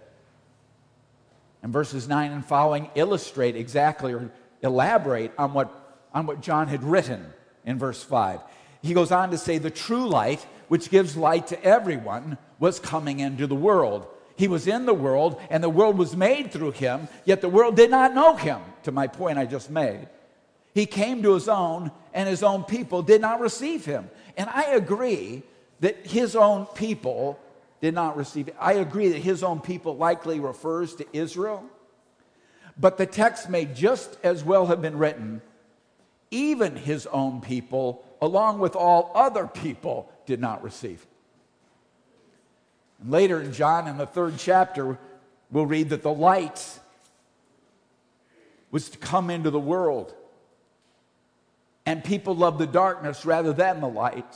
And 1.62 1.72
verses 1.72 2.08
9 2.08 2.32
and 2.32 2.44
following 2.44 2.90
illustrate 2.94 3.56
exactly 3.56 4.12
or 4.12 4.30
elaborate 4.62 5.32
on 5.36 5.52
what, 5.52 5.98
on 6.14 6.26
what 6.26 6.40
John 6.40 6.68
had 6.68 6.84
written 6.84 7.26
in 7.64 7.78
verse 7.78 8.02
5. 8.02 8.40
he 8.82 8.94
goes 8.94 9.10
on 9.10 9.30
to 9.32 9.38
say, 9.38 9.58
the 9.58 9.70
true 9.70 10.08
light, 10.08 10.46
which 10.68 10.90
gives 10.90 11.16
light 11.16 11.48
to 11.48 11.64
everyone, 11.64 12.38
was 12.60 12.78
coming 12.78 13.18
into 13.20 13.46
the 13.46 13.56
world. 13.56 14.06
He 14.36 14.48
was 14.48 14.66
in 14.66 14.86
the 14.86 14.94
world, 14.94 15.40
and 15.50 15.64
the 15.64 15.68
world 15.68 15.98
was 15.98 16.14
made 16.14 16.52
through 16.52 16.72
him, 16.72 17.08
yet 17.24 17.40
the 17.40 17.48
world 17.48 17.74
did 17.74 17.90
not 17.90 18.14
know 18.14 18.36
him, 18.36 18.60
to 18.84 18.92
my 18.92 19.06
point 19.06 19.38
I 19.38 19.46
just 19.46 19.70
made. 19.70 20.08
He 20.76 20.84
came 20.84 21.22
to 21.22 21.32
his 21.32 21.48
own, 21.48 21.90
and 22.12 22.28
his 22.28 22.42
own 22.42 22.62
people 22.62 23.00
did 23.00 23.22
not 23.22 23.40
receive 23.40 23.86
him. 23.86 24.10
And 24.36 24.46
I 24.50 24.72
agree 24.72 25.42
that 25.80 26.06
his 26.06 26.36
own 26.36 26.66
people 26.66 27.40
did 27.80 27.94
not 27.94 28.14
receive 28.14 28.48
it. 28.48 28.56
I 28.60 28.74
agree 28.74 29.08
that 29.08 29.20
his 29.20 29.42
own 29.42 29.60
people 29.60 29.96
likely 29.96 30.38
refers 30.38 30.94
to 30.96 31.06
Israel. 31.14 31.64
But 32.78 32.98
the 32.98 33.06
text 33.06 33.48
may 33.48 33.64
just 33.64 34.18
as 34.22 34.44
well 34.44 34.66
have 34.66 34.82
been 34.82 34.98
written, 34.98 35.40
even 36.30 36.76
his 36.76 37.06
own 37.06 37.40
people, 37.40 38.04
along 38.20 38.58
with 38.58 38.76
all 38.76 39.12
other 39.14 39.46
people, 39.46 40.12
did 40.26 40.40
not 40.40 40.62
receive. 40.62 41.06
And 43.00 43.10
later 43.10 43.40
in 43.40 43.54
John, 43.54 43.88
in 43.88 43.96
the 43.96 44.04
third 44.04 44.34
chapter, 44.36 44.98
we'll 45.50 45.64
read 45.64 45.88
that 45.88 46.02
the 46.02 46.12
light 46.12 46.80
was 48.70 48.90
to 48.90 48.98
come 48.98 49.30
into 49.30 49.48
the 49.48 49.58
world. 49.58 50.12
And 51.86 52.02
people 52.02 52.34
loved 52.34 52.58
the 52.58 52.66
darkness 52.66 53.24
rather 53.24 53.52
than 53.52 53.80
the 53.80 53.88
light 53.88 54.26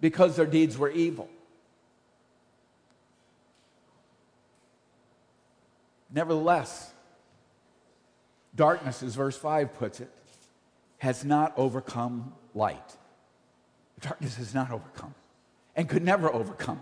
because 0.00 0.36
their 0.36 0.46
deeds 0.46 0.76
were 0.76 0.90
evil. 0.90 1.28
Nevertheless, 6.12 6.92
darkness, 8.54 9.02
as 9.02 9.14
verse 9.14 9.36
5 9.36 9.74
puts 9.74 10.00
it, 10.00 10.10
has 10.98 11.24
not 11.24 11.52
overcome 11.56 12.34
light. 12.54 12.96
Darkness 14.00 14.36
has 14.36 14.54
not 14.54 14.70
overcome 14.70 15.14
and 15.74 15.88
could 15.88 16.04
never 16.04 16.32
overcome. 16.32 16.80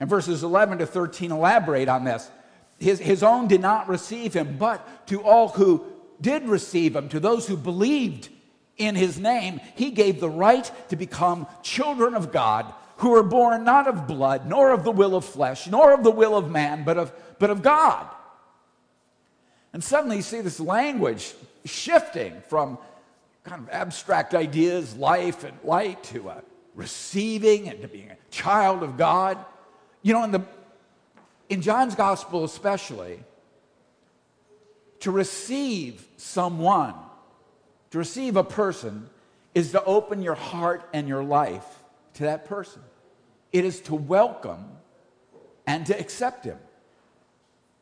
And 0.00 0.08
verses 0.08 0.42
11 0.42 0.78
to 0.78 0.86
13 0.86 1.30
elaborate 1.30 1.88
on 1.88 2.04
this. 2.04 2.30
His, 2.78 3.00
his 3.00 3.22
own 3.22 3.48
did 3.48 3.60
not 3.60 3.88
receive 3.88 4.34
him, 4.34 4.56
but 4.58 5.06
to 5.08 5.22
all 5.22 5.48
who 5.48 5.84
did 6.20 6.48
receive 6.48 6.96
him, 6.96 7.08
to 7.10 7.20
those 7.20 7.46
who 7.46 7.56
believed 7.56 8.28
in 8.76 8.94
his 8.94 9.18
name, 9.18 9.60
he 9.74 9.90
gave 9.90 10.20
the 10.20 10.30
right 10.30 10.70
to 10.88 10.96
become 10.96 11.46
children 11.62 12.14
of 12.14 12.32
God 12.32 12.72
who 12.98 13.10
were 13.10 13.22
born 13.22 13.64
not 13.64 13.88
of 13.88 14.06
blood, 14.06 14.46
nor 14.46 14.70
of 14.70 14.84
the 14.84 14.90
will 14.90 15.14
of 15.14 15.24
flesh, 15.24 15.66
nor 15.66 15.92
of 15.92 16.04
the 16.04 16.10
will 16.10 16.36
of 16.36 16.50
man, 16.50 16.84
but 16.84 16.96
of, 16.96 17.12
but 17.38 17.50
of 17.50 17.62
God. 17.62 18.06
And 19.72 19.82
suddenly 19.82 20.16
you 20.16 20.22
see 20.22 20.40
this 20.40 20.60
language 20.60 21.34
shifting 21.64 22.40
from 22.48 22.78
kind 23.42 23.62
of 23.62 23.68
abstract 23.70 24.34
ideas, 24.34 24.94
life 24.94 25.44
and 25.44 25.56
light, 25.64 26.02
to 26.04 26.30
uh, 26.30 26.40
receiving 26.74 27.68
and 27.68 27.80
to 27.82 27.88
being 27.88 28.10
a 28.10 28.16
child 28.30 28.82
of 28.82 28.96
God. 28.96 29.38
You 30.02 30.14
know, 30.14 30.24
in, 30.24 30.30
the, 30.30 30.42
in 31.48 31.60
John's 31.60 31.94
gospel 31.94 32.44
especially, 32.44 33.18
to 35.00 35.10
receive 35.10 36.06
someone, 36.16 36.94
to 37.94 37.98
receive 37.98 38.34
a 38.34 38.42
person, 38.42 39.08
is 39.54 39.70
to 39.70 39.84
open 39.84 40.20
your 40.20 40.34
heart 40.34 40.82
and 40.92 41.06
your 41.06 41.22
life 41.22 41.64
to 42.14 42.24
that 42.24 42.44
person. 42.44 42.82
It 43.52 43.64
is 43.64 43.78
to 43.82 43.94
welcome 43.94 44.64
and 45.64 45.86
to 45.86 45.96
accept 45.96 46.44
him. 46.44 46.58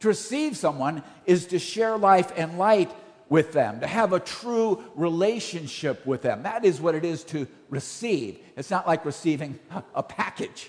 To 0.00 0.08
receive 0.08 0.54
someone 0.54 1.02
is 1.24 1.46
to 1.46 1.58
share 1.58 1.96
life 1.96 2.30
and 2.36 2.58
light 2.58 2.94
with 3.30 3.54
them, 3.54 3.80
to 3.80 3.86
have 3.86 4.12
a 4.12 4.20
true 4.20 4.84
relationship 4.96 6.04
with 6.04 6.20
them. 6.20 6.42
That 6.42 6.66
is 6.66 6.78
what 6.78 6.94
it 6.94 7.06
is 7.06 7.24
to 7.24 7.46
receive. 7.70 8.38
It's 8.54 8.70
not 8.70 8.86
like 8.86 9.06
receiving 9.06 9.58
a 9.94 10.02
package. 10.02 10.68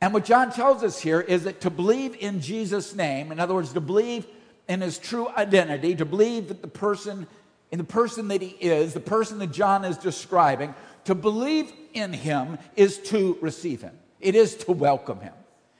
And 0.00 0.12
what 0.12 0.24
John 0.24 0.50
tells 0.50 0.82
us 0.82 0.98
here 1.00 1.20
is 1.20 1.44
that 1.44 1.60
to 1.60 1.70
believe 1.70 2.16
in 2.16 2.40
Jesus' 2.40 2.96
name, 2.96 3.30
in 3.30 3.38
other 3.38 3.54
words, 3.54 3.72
to 3.74 3.80
believe 3.80 4.26
in 4.68 4.82
his 4.82 4.98
true 4.98 5.28
identity, 5.28 5.94
to 5.96 6.04
believe 6.04 6.48
that 6.48 6.62
the 6.62 6.68
person, 6.68 7.26
in 7.70 7.78
the 7.78 7.84
person 7.84 8.28
that 8.28 8.42
he 8.42 8.48
is, 8.48 8.92
the 8.92 9.00
person 9.00 9.38
that 9.38 9.50
John 9.50 9.84
is 9.84 9.96
describing, 9.96 10.74
to 11.04 11.14
believe 11.14 11.72
in 11.94 12.12
him 12.12 12.58
is 12.76 12.98
to 12.98 13.38
receive 13.40 13.80
him. 13.80 13.98
It 14.20 14.34
is 14.34 14.56
to 14.56 14.72
welcome 14.72 15.20
him. 15.20 15.32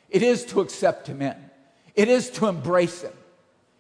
It 0.08 0.22
is 0.22 0.44
to 0.46 0.60
accept 0.60 1.06
him 1.06 1.20
in. 1.20 1.36
It 1.94 2.08
is 2.08 2.30
to 2.30 2.46
embrace 2.46 3.02
him. 3.02 3.12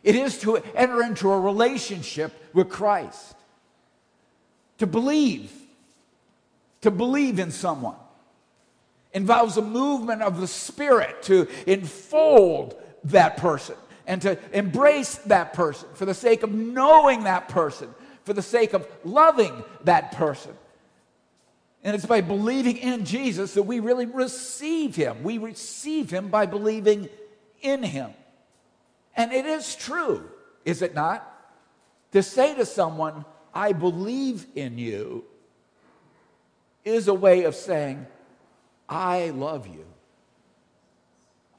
It 0.02 0.14
is 0.14 0.38
to 0.40 0.56
enter 0.74 1.02
into 1.02 1.30
a 1.30 1.40
relationship 1.40 2.32
with 2.52 2.68
Christ. 2.68 3.34
To 4.78 4.86
believe, 4.86 5.50
to 6.82 6.90
believe 6.90 7.38
in 7.38 7.50
someone 7.50 7.96
involves 9.12 9.56
a 9.56 9.62
movement 9.62 10.22
of 10.22 10.40
the 10.40 10.46
Spirit 10.46 11.22
to 11.24 11.48
enfold 11.66 12.76
that 13.04 13.38
person 13.38 13.74
and 14.08 14.22
to 14.22 14.38
embrace 14.52 15.16
that 15.26 15.52
person 15.52 15.86
for 15.92 16.06
the 16.06 16.14
sake 16.14 16.42
of 16.42 16.50
knowing 16.52 17.24
that 17.24 17.48
person, 17.50 17.94
for 18.24 18.32
the 18.32 18.42
sake 18.42 18.72
of 18.72 18.88
loving 19.04 19.62
that 19.84 20.12
person. 20.12 20.52
And 21.84 21.94
it's 21.94 22.06
by 22.06 22.22
believing 22.22 22.78
in 22.78 23.04
Jesus 23.04 23.54
that 23.54 23.62
we 23.64 23.80
really 23.80 24.06
receive 24.06 24.96
him. 24.96 25.22
We 25.22 25.36
receive 25.36 26.10
him 26.10 26.28
by 26.28 26.46
believing 26.46 27.10
in 27.60 27.82
him. 27.82 28.10
And 29.14 29.30
it 29.32 29.44
is 29.44 29.76
true, 29.76 30.28
is 30.64 30.80
it 30.80 30.94
not? 30.94 31.24
To 32.12 32.22
say 32.22 32.54
to 32.54 32.64
someone, 32.64 33.26
I 33.54 33.72
believe 33.72 34.46
in 34.54 34.78
you, 34.78 35.24
is 36.82 37.08
a 37.08 37.14
way 37.14 37.44
of 37.44 37.54
saying, 37.54 38.06
I 38.88 39.30
love 39.30 39.66
you. 39.66 39.84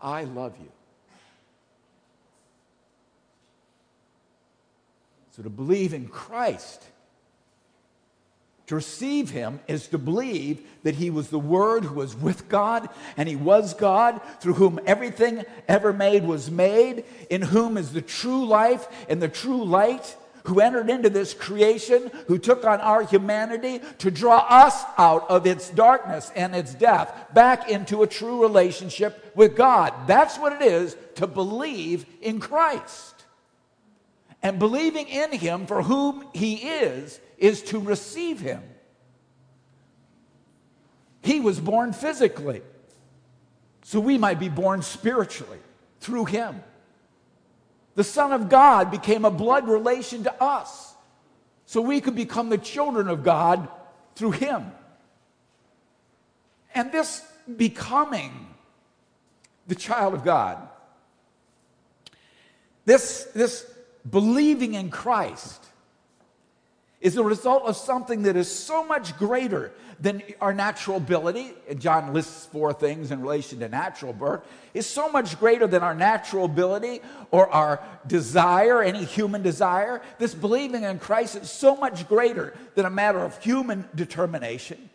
I 0.02 0.24
love 0.24 0.56
you. 0.60 0.72
So 5.40 5.44
to 5.44 5.50
believe 5.50 5.94
in 5.94 6.10
Christ 6.10 6.84
to 8.68 8.76
receive 8.76 9.30
him 9.30 9.62
is 9.70 9.88
to 9.88 9.98
believe 9.98 10.60
that 10.84 10.96
he 10.96 11.10
was 11.10 11.30
the 11.30 11.40
Word 11.40 11.86
who 11.86 11.96
was 11.96 12.14
with 12.14 12.50
God 12.50 12.90
and 13.16 13.30
he 13.30 13.38
was 13.38 13.74
God, 13.74 14.20
through 14.42 14.56
whom 14.56 14.82
everything 14.86 15.46
ever 15.70 15.94
made 15.94 16.26
was 16.26 16.52
made, 16.52 17.06
in 17.30 17.42
whom 17.42 17.78
is 17.78 17.94
the 17.94 18.02
true 18.02 18.46
life 18.46 18.88
and 19.08 19.22
the 19.22 19.30
true 19.30 19.64
light, 19.64 20.18
who 20.44 20.60
entered 20.60 20.90
into 20.90 21.10
this 21.10 21.34
creation, 21.34 22.12
who 22.28 22.38
took 22.38 22.66
on 22.66 22.82
our 22.82 23.04
humanity 23.04 23.80
to 24.00 24.12
draw 24.12 24.46
us 24.50 24.84
out 24.98 25.28
of 25.30 25.48
its 25.48 25.70
darkness 25.70 26.34
and 26.36 26.54
its 26.54 26.74
death 26.74 27.34
back 27.34 27.72
into 27.72 28.04
a 28.04 28.08
true 28.08 28.42
relationship 28.42 29.32
with 29.36 29.56
God. 29.56 29.94
That's 30.06 30.38
what 30.38 30.52
it 30.52 30.62
is 30.62 30.98
to 31.16 31.28
believe 31.28 32.06
in 32.22 32.42
Christ. 32.42 33.19
And 34.42 34.58
believing 34.58 35.08
in 35.08 35.34
him 35.34 35.66
for 35.66 35.84
whom 35.84 36.26
he 36.34 36.56
is 36.56 37.20
is 37.38 37.62
to 37.64 37.80
receive 37.80 38.40
him. 38.40 38.64
He 41.22 41.40
was 41.40 41.60
born 41.60 41.92
physically, 41.92 42.62
so 43.84 44.00
we 44.00 44.18
might 44.18 44.40
be 44.40 44.50
born 44.50 44.82
spiritually 44.82 45.60
through 46.00 46.26
him. 46.26 46.64
The 47.96 48.04
Son 48.06 48.32
of 48.32 48.48
God 48.48 48.92
became 48.92 49.26
a 49.26 49.32
blood 49.32 49.68
relation 49.68 50.24
to 50.24 50.44
us, 50.44 50.94
so 51.66 51.82
we 51.82 52.00
could 52.00 52.16
become 52.16 52.50
the 52.50 52.58
children 52.58 53.10
of 53.10 53.24
God 53.24 53.68
through 54.16 54.32
him. 54.32 54.72
And 56.74 56.92
this 56.92 57.22
becoming 57.58 58.48
the 59.68 59.76
child 59.76 60.14
of 60.14 60.24
God, 60.24 60.66
this, 62.86 63.26
this 63.36 63.70
believing 64.08 64.74
in 64.74 64.90
Christ, 64.90 65.66
is 67.02 67.16
the 67.16 67.24
result 67.24 67.64
of 67.64 67.78
something 67.78 68.24
that 68.24 68.36
is 68.36 68.52
so 68.52 68.84
much 68.84 69.18
greater 69.18 69.72
than 70.02 70.22
our 70.42 70.54
natural 70.54 70.98
ability. 70.98 71.54
And 71.70 71.80
John 71.80 72.14
lists 72.14 72.46
four 72.46 72.74
things 72.74 73.12
in 73.12 73.22
relation 73.22 73.60
to 73.60 73.70
natural 73.70 74.14
birth. 74.14 74.42
Is 74.74 74.86
so 74.86 75.10
much 75.10 75.40
greater 75.40 75.66
than 75.66 75.82
our 75.82 75.96
natural 75.96 76.46
ability 76.46 77.02
or 77.32 77.50
our 77.50 77.82
desire, 78.08 78.82
any 78.82 79.04
human 79.04 79.42
desire. 79.42 80.02
This 80.18 80.34
believing 80.34 80.84
in 80.84 81.00
Christ 81.00 81.38
is 81.38 81.50
so 81.50 81.76
much 81.76 82.08
greater 82.08 82.54
than 82.76 82.86
a 82.86 82.90
matter 82.90 83.20
of 83.20 83.42
human 83.42 83.88
determination. 83.96 84.90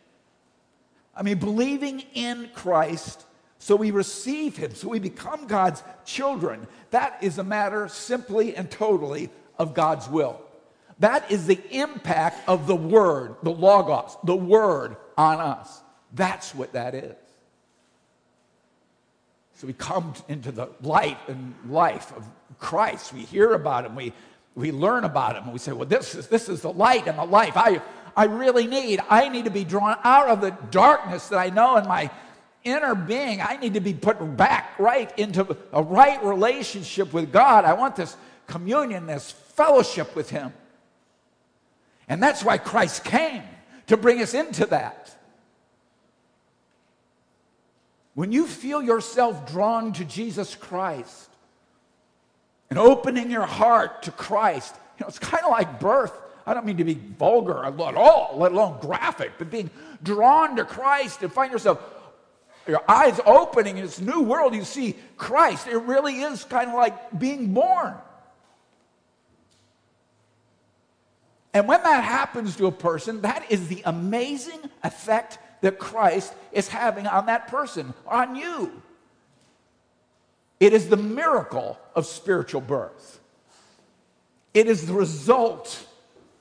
I 1.17 1.23
mean, 1.23 1.39
believing 1.39 2.01
in 2.13 2.51
Christ 2.55 3.25
so 3.65 3.77
we 3.77 3.93
receive 3.93 4.59
Him, 4.59 4.75
so 4.75 4.91
we 4.91 4.99
become 4.99 5.47
God's 5.47 5.83
children, 6.05 6.67
that 6.91 7.17
is 7.23 7.39
a 7.39 7.43
matter 7.43 7.89
simply 7.89 8.55
and 8.55 8.71
totally 8.71 9.31
of 9.59 9.73
God's 9.73 10.07
will. 10.07 10.39
That 10.99 11.31
is 11.31 11.47
the 11.47 11.59
impact 11.71 12.47
of 12.47 12.67
the 12.67 12.77
Word, 12.77 13.37
the 13.43 13.51
Logos, 13.51 14.19
the 14.23 14.37
Word 14.37 14.97
on 15.17 15.41
us. 15.41 15.81
That's 16.13 16.55
what 16.55 16.75
that 16.75 16.95
is. 16.95 17.17
So 19.55 19.67
we 19.67 19.73
come 19.73 20.13
into 20.29 20.53
the 20.53 20.69
light 20.83 21.17
and 21.27 21.55
life 21.67 22.15
of 22.15 22.29
Christ. 22.59 23.15
We 23.15 23.23
hear 23.23 23.55
about 23.55 23.87
Him. 23.87 23.97
We, 23.97 24.13
we 24.55 24.73
learn 24.73 25.05
about 25.05 25.37
Him. 25.37 25.45
And 25.45 25.55
we 25.55 25.59
say, 25.59 25.73
well, 25.73 25.89
this 25.89 26.15
is, 26.15 26.29
this 26.29 26.51
is 26.51 26.61
the 26.61 26.73
light 26.73 27.07
and 27.07 27.19
the 27.19 27.25
life. 27.25 27.55
I, 27.57 27.81
I 28.15 28.27
really 28.27 28.67
need. 28.67 29.01
I 29.09 29.31
need 29.31 29.47
to 29.47 29.51
be 29.51 29.65
drawn 29.65 29.97
out 30.05 30.29
of 30.29 30.43
the 30.43 30.51
darkness 30.71 31.29
that 31.29 31.39
I 31.39 31.49
know 31.49 31.79
in 31.79 31.89
my 31.89 32.11
inner 32.65 32.95
being. 32.95 33.41
I 33.41 33.57
need 33.57 33.75
to 33.75 33.81
be 33.81 33.95
put 33.95 34.37
back 34.37 34.79
right 34.79 35.17
into 35.19 35.57
a 35.73 35.83
right 35.83 36.23
relationship 36.25 37.13
with 37.13 37.33
God. 37.33 37.65
I 37.65 37.75
want 37.75 37.97
this 37.97 38.17
communion, 38.47 39.07
this 39.07 39.31
fellowship 39.31 40.17
with 40.17 40.31
Him. 40.31 40.53
And 42.09 42.23
that's 42.23 42.45
why 42.45 42.59
Christ 42.59 43.05
came 43.05 43.43
to 43.87 43.97
bring 43.97 44.21
us 44.21 44.35
into 44.35 44.67
that. 44.67 45.15
When 48.15 48.33
you 48.33 48.47
feel 48.47 48.83
yourself 48.83 49.51
drawn 49.51 49.93
to 49.95 50.05
Jesus 50.05 50.55
Christ 50.55 51.31
and 52.71 52.79
opening 52.79 53.31
your 53.31 53.47
heart 53.47 54.05
to 54.05 54.11
Christ, 54.13 54.75
you 54.99 55.05
know, 55.05 55.09
it's 55.09 55.19
kind 55.19 55.45
of 55.45 55.51
like 55.51 55.81
birth. 55.81 56.13
I 56.47 56.55
don't 56.55 56.67
mean 56.67 56.77
to 56.77 56.85
be 56.85 56.95
vulgar 56.95 57.65
at 57.65 57.81
all, 57.81 58.37
let 58.37 58.53
alone 58.53 58.79
graphic, 58.81 59.33
but 59.39 59.51
being 59.51 59.71
drawn 60.03 60.57
to 60.57 60.65
Christ 60.65 61.23
and 61.23 61.33
find 61.33 61.51
yourself, 61.51 61.81
your 62.67 62.83
eyes 62.89 63.21
opening 63.27 63.77
in 63.79 63.85
this 63.85 64.01
new 64.01 64.23
world, 64.23 64.55
you 64.55 64.65
see 64.65 64.97
Christ. 65.17 65.67
It 65.67 65.79
really 65.79 66.21
is 66.21 66.45
kind 66.45 66.69
of 66.69 66.75
like 66.75 67.19
being 67.19 67.53
born. 67.53 67.95
And 71.53 71.69
when 71.69 71.83
that 71.83 72.03
happens 72.03 72.57
to 72.57 72.67
a 72.67 72.73
person, 72.73 73.21
that 73.21 73.51
is 73.51 73.69
the 73.69 73.83
amazing 73.85 74.59
effect 74.83 75.39
that 75.61 75.79
Christ 75.79 76.35
is 76.53 76.69
having 76.69 77.07
on 77.07 77.27
that 77.27 77.49
person, 77.49 77.95
on 78.07 78.35
you. 78.35 78.83
It 80.59 80.73
is 80.73 80.89
the 80.89 80.97
miracle 80.97 81.79
of 81.95 82.07
spiritual 82.07 82.61
birth. 82.61 83.21
It 84.53 84.67
is 84.67 84.87
the 84.87 84.95
result 84.95 85.87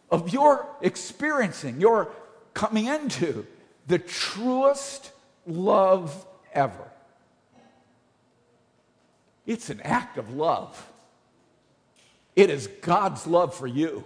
of 0.09 0.33
your 0.33 0.67
experiencing, 0.81 1.79
your 1.79 2.09
coming 2.53 2.85
into 2.85 3.45
the 3.87 3.99
truest 3.99 5.11
love 5.45 6.25
ever. 6.53 6.91
It's 9.45 9.69
an 9.69 9.81
act 9.81 10.17
of 10.17 10.33
love. 10.33 10.89
It 12.35 12.49
is 12.49 12.67
God's 12.67 13.27
love 13.27 13.53
for 13.53 13.67
you. 13.67 14.03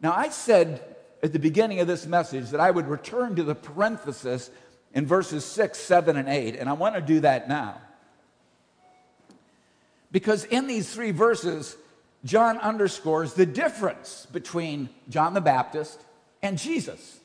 Now, 0.00 0.12
I 0.14 0.28
said 0.28 0.82
at 1.22 1.32
the 1.32 1.38
beginning 1.38 1.80
of 1.80 1.86
this 1.86 2.06
message 2.06 2.50
that 2.50 2.60
I 2.60 2.70
would 2.70 2.88
return 2.88 3.36
to 3.36 3.42
the 3.42 3.54
parenthesis 3.54 4.50
in 4.92 5.06
verses 5.06 5.44
6, 5.44 5.78
7, 5.78 6.16
and 6.16 6.28
8, 6.28 6.56
and 6.56 6.68
I 6.68 6.74
want 6.74 6.94
to 6.94 7.00
do 7.00 7.20
that 7.20 7.48
now. 7.48 7.80
Because 10.12 10.44
in 10.44 10.66
these 10.66 10.92
three 10.92 11.10
verses, 11.10 11.76
John 12.24 12.58
underscores 12.58 13.34
the 13.34 13.46
difference 13.46 14.26
between 14.32 14.88
John 15.08 15.34
the 15.34 15.40
Baptist 15.40 16.00
and 16.42 16.56
Jesus. 16.56 17.18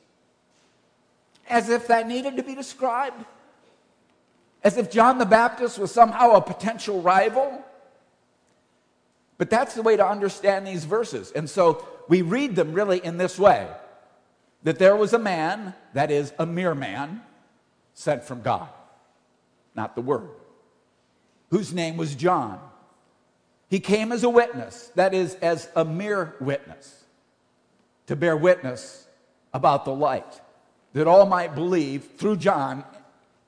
As 1.50 1.70
if 1.70 1.88
that 1.88 2.08
needed 2.08 2.38
to 2.38 2.44
be 2.44 2.56
described. 2.56 3.26
As 4.64 4.78
if 4.78 4.92
John 4.92 5.18
the 5.18 5.26
Baptist 5.26 5.80
was 5.80 5.92
somehow 5.92 6.32
a 6.32 6.42
potential 6.42 7.02
rival. 7.02 7.64
But 9.38 9.50
that's 9.50 9.74
the 9.74 9.82
way 9.82 9.98
to 9.98 10.06
understand 10.06 10.68
these 10.68 10.86
verses. 10.86 11.32
And 11.32 11.50
so 11.50 11.88
we 12.08 12.22
read 12.22 12.56
them 12.56 12.74
really 12.74 13.04
in 13.04 13.18
this 13.18 13.40
way 13.40 13.68
that 14.64 14.78
there 14.78 14.96
was 14.96 15.14
a 15.14 15.20
man, 15.20 15.74
that 15.94 16.12
is, 16.12 16.34
a 16.38 16.46
mere 16.46 16.76
man, 16.76 17.22
sent 17.94 18.24
from 18.24 18.42
God, 18.42 18.68
not 19.76 19.96
the 19.96 20.02
Word, 20.02 20.30
whose 21.50 21.74
name 21.74 21.96
was 21.96 22.16
John. 22.16 22.60
He 23.70 23.80
came 23.80 24.12
as 24.12 24.24
a 24.24 24.30
witness, 24.30 24.92
that 24.96 25.14
is, 25.14 25.36
as 25.36 25.70
a 25.76 25.86
mere 25.86 26.36
witness, 26.42 27.06
to 28.08 28.16
bear 28.16 28.36
witness 28.36 29.08
about 29.54 29.86
the 29.86 29.94
light, 29.94 30.42
that 30.94 31.08
all 31.08 31.26
might 31.26 31.56
believe 31.56 32.10
through 32.18 32.38
John 32.38 32.84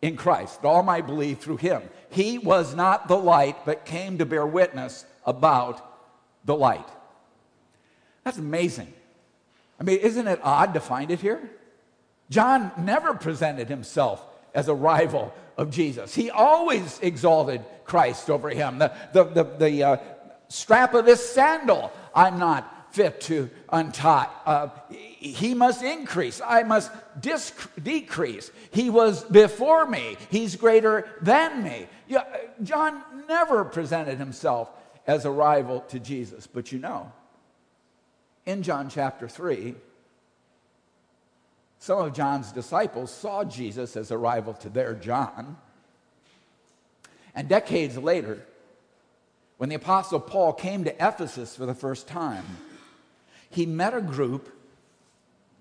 in 0.02 0.16
Christ, 0.16 0.62
that 0.62 0.68
all 0.68 0.84
might 0.84 1.06
believe 1.06 1.40
through 1.40 1.58
him. 1.58 1.82
He 2.10 2.38
was 2.38 2.76
not 2.76 3.08
the 3.08 3.18
light, 3.18 3.66
but 3.66 3.86
came 3.86 4.18
to 4.18 4.26
bear 4.26 4.46
witness 4.46 5.06
about 5.26 5.82
the 6.46 6.56
light. 6.56 6.88
That's 8.24 8.38
amazing. 8.38 8.92
I 9.80 9.84
mean, 9.84 10.00
isn't 10.00 10.28
it 10.28 10.40
odd 10.44 10.74
to 10.74 10.80
find 10.80 11.10
it 11.12 11.20
here? 11.20 11.50
John 12.30 12.72
never 12.78 13.14
presented 13.14 13.68
himself 13.68 14.24
as 14.54 14.68
a 14.68 14.74
rival 14.74 15.34
of 15.58 15.72
Jesus. 15.72 16.14
He 16.14 16.30
always 16.30 17.00
exalted 17.02 17.64
Christ 17.84 18.30
over 18.30 18.50
him. 18.50 18.80
The, 18.80 18.94
the, 19.14 19.24
the, 19.24 19.44
the 19.44 19.84
uh, 19.84 19.98
strap 20.48 20.94
of 20.94 21.06
his 21.06 21.24
sandal, 21.24 21.92
I'm 22.14 22.40
not 22.40 22.94
fit 22.94 23.22
to 23.22 23.50
untie. 23.70 24.28
Uh, 24.46 24.70
he 25.22 25.54
must 25.54 25.84
increase. 25.84 26.42
I 26.44 26.64
must 26.64 26.92
disc- 27.22 27.70
decrease. 27.82 28.52
He 28.72 28.90
was 28.90 29.24
before 29.24 29.86
me. 29.86 30.18
He's 30.32 30.56
greater 30.56 31.08
than 31.22 31.64
me. 31.64 31.88
Yeah, 32.08 32.22
uh, 32.22 32.38
John 32.64 33.04
never 33.30 33.64
presented 33.64 34.18
himself 34.18 34.70
as 35.06 35.26
a 35.26 35.32
rival 35.32 35.82
to 35.90 36.00
Jesus. 36.00 36.48
But 36.48 36.72
you 36.72 36.80
know, 36.80 37.12
in 38.48 38.64
John 38.64 38.90
chapter 38.90 39.28
3, 39.28 39.76
some 41.78 42.00
of 42.00 42.14
John's 42.14 42.52
disciples 42.52 43.12
saw 43.12 43.44
Jesus 43.44 43.96
as 43.96 44.10
a 44.10 44.18
rival 44.18 44.54
to 44.56 44.70
their 44.70 44.96
John. 44.96 45.58
And 47.36 47.48
decades 47.48 47.96
later, 47.96 48.44
when 49.58 49.70
the 49.70 49.76
Apostle 49.76 50.20
Paul 50.20 50.54
came 50.54 50.84
to 50.86 50.96
Ephesus 50.96 51.56
for 51.56 51.68
the 51.68 51.76
first 51.76 52.08
time, 52.08 52.46
he 53.52 53.68
met 53.68 53.94
a 53.94 54.02
group. 54.02 54.52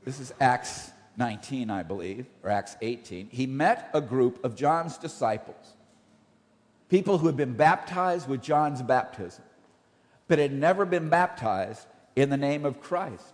This 0.05 0.21
is 0.21 0.33
Acts 0.41 0.91
19, 1.17 1.71
I 1.71 1.83
believe, 1.83 2.27
or 2.43 2.51
Acts 2.51 2.77
18. 2.81 3.29
He 3.31 3.47
met 3.47 3.91
a 3.93 4.01
group 4.01 4.45
of 4.45 4.57
John's 4.57 4.97
disciples 4.99 5.75
people 6.91 7.19
who 7.19 7.27
had 7.27 7.37
been 7.37 7.55
baptized 7.55 8.29
with 8.29 8.43
John's 8.43 8.83
baptism, 8.83 9.45
but 10.27 10.39
had 10.39 10.53
never 10.53 10.85
been 10.85 11.09
baptized 11.09 11.87
in 12.17 12.29
the 12.29 12.37
name 12.37 12.67
of 12.67 12.81
Christ. 12.81 13.25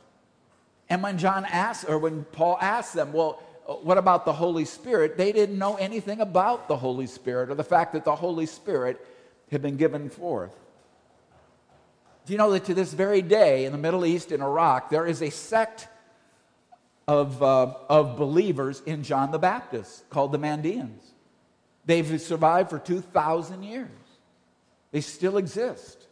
And 0.88 1.02
when 1.02 1.18
John 1.18 1.46
asked, 1.46 1.88
or 1.88 1.98
when 1.98 2.24
Paul 2.24 2.58
asked 2.60 2.94
them, 2.94 3.12
well, 3.12 3.42
what 3.82 3.98
about 3.98 4.24
the 4.24 4.32
Holy 4.34 4.64
Spirit? 4.64 5.16
They 5.16 5.32
didn't 5.32 5.58
know 5.58 5.74
anything 5.76 6.20
about 6.20 6.68
the 6.68 6.76
Holy 6.76 7.06
Spirit 7.06 7.50
or 7.50 7.54
the 7.54 7.64
fact 7.64 7.94
that 7.94 8.04
the 8.04 8.14
Holy 8.14 8.46
Spirit 8.46 9.04
had 9.50 9.62
been 9.62 9.76
given 9.76 10.10
forth. 10.10 10.54
Do 12.26 12.32
you 12.32 12.38
know 12.38 12.50
that 12.52 12.66
to 12.66 12.74
this 12.74 12.92
very 12.92 13.22
day 13.22 13.64
in 13.64 13.72
the 13.72 13.78
Middle 13.78 14.04
East, 14.04 14.32
in 14.32 14.42
Iraq, 14.42 14.90
there 14.90 15.06
is 15.06 15.22
a 15.22 15.30
sect 15.30 15.88
of, 17.08 17.42
uh, 17.42 17.74
of 17.88 18.16
believers 18.16 18.82
in 18.86 19.02
John 19.02 19.30
the 19.30 19.38
Baptist 19.38 20.08
called 20.10 20.32
the 20.32 20.38
Mandeans? 20.38 21.02
They've 21.84 22.20
survived 22.20 22.70
for 22.70 22.78
2,000 22.78 23.62
years. 23.62 23.88
They 24.90 25.00
still 25.00 25.36
exist. 25.36 26.06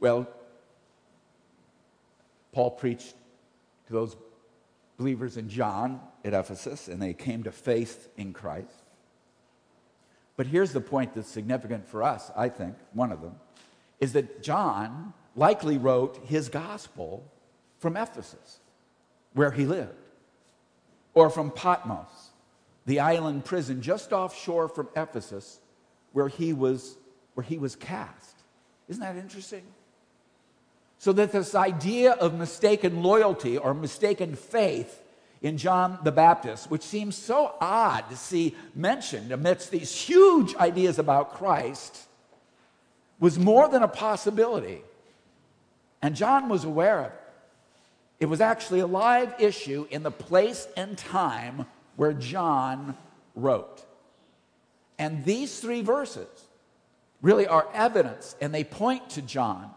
Well, 0.00 0.26
Paul 2.52 2.70
preached 2.72 3.14
to 3.86 3.92
those 3.92 4.16
believers 4.96 5.36
in 5.36 5.48
John 5.48 6.00
at 6.24 6.34
Ephesus, 6.34 6.88
and 6.88 7.00
they 7.00 7.12
came 7.12 7.44
to 7.44 7.52
faith 7.52 8.08
in 8.16 8.32
Christ. 8.32 8.74
But 10.36 10.46
here's 10.46 10.72
the 10.72 10.80
point 10.80 11.14
that's 11.14 11.28
significant 11.28 11.86
for 11.86 12.02
us, 12.02 12.30
I 12.34 12.48
think, 12.48 12.76
one 12.92 13.12
of 13.12 13.20
them, 13.20 13.36
is 14.00 14.14
that 14.14 14.42
John 14.42 15.12
likely 15.40 15.78
wrote 15.78 16.20
his 16.26 16.50
gospel 16.50 17.24
from 17.78 17.96
Ephesus, 17.96 18.60
where 19.32 19.50
he 19.50 19.64
lived 19.64 19.94
or 21.14 21.30
from 21.30 21.50
Patmos, 21.50 22.28
the 22.84 23.00
island 23.00 23.46
prison 23.46 23.80
just 23.80 24.12
offshore 24.12 24.68
from 24.68 24.88
Ephesus 24.94 25.58
where 26.12 26.28
he 26.28 26.52
was, 26.52 26.98
where 27.34 27.44
he 27.44 27.56
was 27.56 27.74
cast. 27.74 28.36
Isn't 28.88 29.02
that 29.02 29.16
interesting? 29.16 29.62
So 30.98 31.12
that 31.14 31.32
this 31.32 31.54
idea 31.54 32.12
of 32.12 32.34
mistaken 32.34 33.02
loyalty 33.02 33.56
or 33.56 33.72
mistaken 33.72 34.36
faith 34.36 35.02
in 35.40 35.56
John 35.56 35.98
the 36.04 36.12
Baptist, 36.12 36.70
which 36.70 36.82
seems 36.82 37.16
so 37.16 37.54
odd 37.62 38.10
to 38.10 38.16
see 38.16 38.54
mentioned 38.74 39.32
amidst 39.32 39.70
these 39.70 39.90
huge 39.90 40.54
ideas 40.56 40.98
about 40.98 41.32
Christ, 41.32 42.06
was 43.18 43.38
more 43.38 43.68
than 43.68 43.82
a 43.82 43.88
possibility. 43.88 44.82
And 46.02 46.16
John 46.16 46.48
was 46.48 46.64
aware 46.64 47.00
of 47.00 47.06
it. 47.06 47.20
It 48.20 48.26
was 48.26 48.40
actually 48.40 48.80
a 48.80 48.86
live 48.86 49.34
issue 49.38 49.86
in 49.90 50.02
the 50.02 50.10
place 50.10 50.68
and 50.76 50.96
time 50.96 51.66
where 51.96 52.12
John 52.12 52.96
wrote. 53.34 53.84
And 54.98 55.24
these 55.24 55.60
three 55.60 55.80
verses 55.80 56.28
really 57.22 57.46
are 57.46 57.66
evidence, 57.72 58.36
and 58.40 58.54
they 58.54 58.64
point 58.64 59.10
to 59.10 59.22
John, 59.22 59.70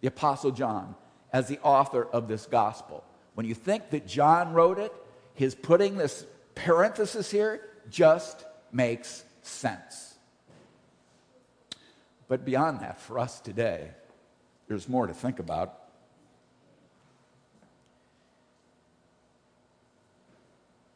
the 0.00 0.08
Apostle 0.08 0.52
John, 0.52 0.94
as 1.32 1.48
the 1.48 1.58
author 1.60 2.04
of 2.04 2.28
this 2.28 2.46
gospel. 2.46 3.04
When 3.34 3.46
you 3.46 3.54
think 3.54 3.90
that 3.90 4.06
John 4.06 4.52
wrote 4.52 4.78
it, 4.78 4.92
his 5.34 5.54
putting 5.54 5.96
this 5.96 6.24
parenthesis 6.54 7.30
here 7.30 7.60
just 7.90 8.44
makes 8.72 9.24
sense. 9.42 10.14
But 12.28 12.44
beyond 12.44 12.80
that, 12.80 13.00
for 13.00 13.18
us 13.18 13.40
today, 13.40 13.90
there's 14.68 14.88
more 14.88 15.06
to 15.06 15.14
think 15.14 15.38
about. 15.38 15.74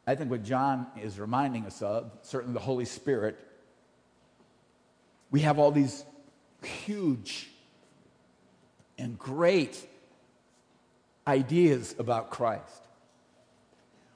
I 0.05 0.15
think 0.15 0.29
what 0.29 0.43
John 0.43 0.87
is 1.01 1.19
reminding 1.19 1.65
us 1.65 1.81
of, 1.81 2.11
certainly 2.21 2.53
the 2.53 2.59
Holy 2.59 2.85
Spirit, 2.85 3.39
we 5.31 5.41
have 5.41 5.59
all 5.59 5.71
these 5.71 6.03
huge 6.61 7.49
and 8.97 9.17
great 9.17 9.87
ideas 11.25 11.95
about 11.97 12.29
Christ, 12.29 12.87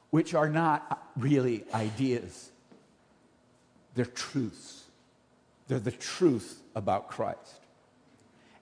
which 0.09 0.33
are 0.33 0.49
not 0.49 1.09
really 1.17 1.63
ideas, 1.73 2.51
they're 3.95 4.05
truths. 4.05 4.83
They're 5.67 5.79
the 5.79 5.91
truth 5.91 6.61
about 6.75 7.09
Christ. 7.09 7.56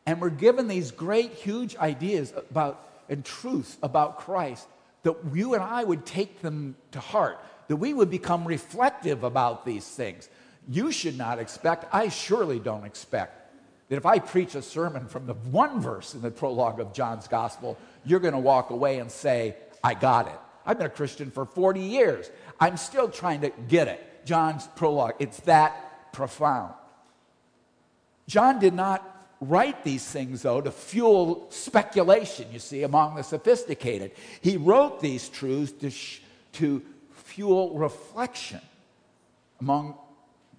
And 0.06 0.22
we're 0.22 0.30
given 0.30 0.68
these 0.68 0.91
great, 0.91 1.34
huge 1.34 1.76
ideas 1.78 2.34
about 2.36 2.86
and 3.10 3.24
truths 3.24 3.78
about 3.84 4.20
Christ 4.20 4.68
that 5.04 5.15
you 5.34 5.54
and 5.54 5.63
I 5.63 5.84
would 5.84 6.06
take 6.06 6.41
them 6.41 6.76
to 6.91 7.00
heart, 7.00 7.39
that 7.68 7.76
we 7.76 7.94
would 7.94 8.10
become 8.10 8.46
reflective 8.46 9.24
about 9.24 9.65
these 9.65 9.88
things. 9.88 10.28
You 10.68 10.91
should 10.91 11.18
not 11.18 11.38
expect, 11.38 11.86
I 11.94 12.10
surely 12.10 12.60
don't 12.60 12.86
expect, 12.86 13.54
that 13.89 13.98
if 13.98 14.06
I 14.06 14.18
preach 14.18 14.56
a 14.56 14.63
sermon 14.63 15.08
from 15.08 15.28
the 15.28 15.36
one 15.36 15.80
verse 15.80 16.15
in 16.15 16.22
the 16.22 16.32
prologue 16.32 16.80
of 16.80 16.91
John's 16.91 17.28
gospel, 17.28 17.78
you're 18.04 18.20
going 18.20 18.34
to 18.34 18.39
walk 18.39 18.72
away 18.72 18.98
and 18.98 19.12
say, 19.12 19.56
I 19.84 19.94
got 19.94 20.28
it. 20.28 20.39
I've 20.65 20.80
been 20.80 20.88
a 20.88 20.89
Christian 20.89 21.30
for 21.30 21.46
40 21.46 21.82
years. 21.82 22.32
I'm 22.60 22.78
still 22.78 23.08
trying 23.08 23.41
to 23.41 23.52
get 23.68 23.88
it. 23.88 24.26
John's 24.26 24.68
prologue, 24.76 25.13
it's 25.20 25.39
that 25.41 26.12
profound. 26.13 26.74
John 28.28 28.58
did 28.58 28.74
not 28.74 29.14
write 29.41 29.84
these 29.84 30.06
things, 30.06 30.41
though, 30.43 30.62
to 30.62 30.71
fuel 30.71 31.48
speculation, 31.50 32.48
you 32.52 32.60
see, 32.60 32.84
among 32.84 33.15
the 33.15 33.24
sophisticated. 33.24 34.12
He 34.41 34.58
wrote 34.58 35.02
these 35.02 35.30
truths 35.30 35.71
to, 35.82 35.89
sh- 35.89 36.21
to 36.54 36.82
fuel 37.12 37.74
reflection 37.78 38.62
among 39.60 39.95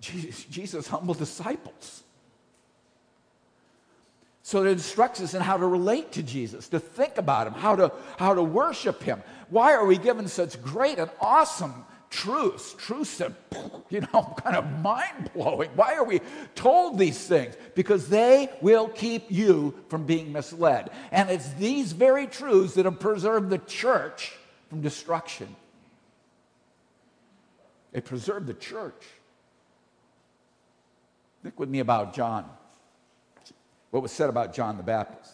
Jesus, 0.00 0.44
Jesus' 0.44 0.86
humble 0.88 1.14
disciples. 1.14 2.02
So 4.42 4.64
it 4.64 4.70
instructs 4.70 5.20
us 5.20 5.34
in 5.34 5.42
how 5.42 5.56
to 5.56 5.66
relate 5.66 6.12
to 6.12 6.22
Jesus, 6.22 6.68
to 6.68 6.78
think 6.78 7.18
about 7.18 7.48
him, 7.48 7.54
how 7.54 7.74
to, 7.74 7.92
how 8.16 8.32
to 8.34 8.42
worship 8.42 9.02
him. 9.02 9.22
Why 9.48 9.72
are 9.72 9.84
we 9.84 9.98
given 9.98 10.28
such 10.28 10.62
great 10.62 10.98
and 10.98 11.10
awesome 11.20 11.84
truths? 12.10 12.74
Truths 12.78 13.18
that, 13.18 13.32
you 13.90 14.00
know, 14.00 14.34
kind 14.44 14.56
of 14.56 14.80
mind 14.80 15.30
blowing. 15.34 15.70
Why 15.74 15.94
are 15.94 16.04
we 16.04 16.20
told 16.54 16.98
these 16.98 17.26
things? 17.26 17.54
Because 17.74 18.08
they 18.08 18.50
will 18.60 18.88
keep 18.88 19.30
you 19.30 19.74
from 19.88 20.06
being 20.06 20.32
misled. 20.32 20.90
And 21.10 21.30
it's 21.30 21.52
these 21.54 21.92
very 21.92 22.26
truths 22.26 22.74
that 22.74 22.84
have 22.84 23.00
preserved 23.00 23.50
the 23.50 23.58
church 23.58 24.32
from 24.68 24.80
destruction. 24.80 25.54
They 27.92 28.00
preserved 28.00 28.46
the 28.46 28.54
church. 28.54 29.02
Think 31.42 31.58
with 31.58 31.68
me 31.68 31.78
about 31.80 32.14
John 32.14 32.44
what 33.96 34.02
was 34.02 34.12
said 34.12 34.28
about 34.28 34.52
John 34.52 34.76
the 34.76 34.82
Baptist. 34.82 35.32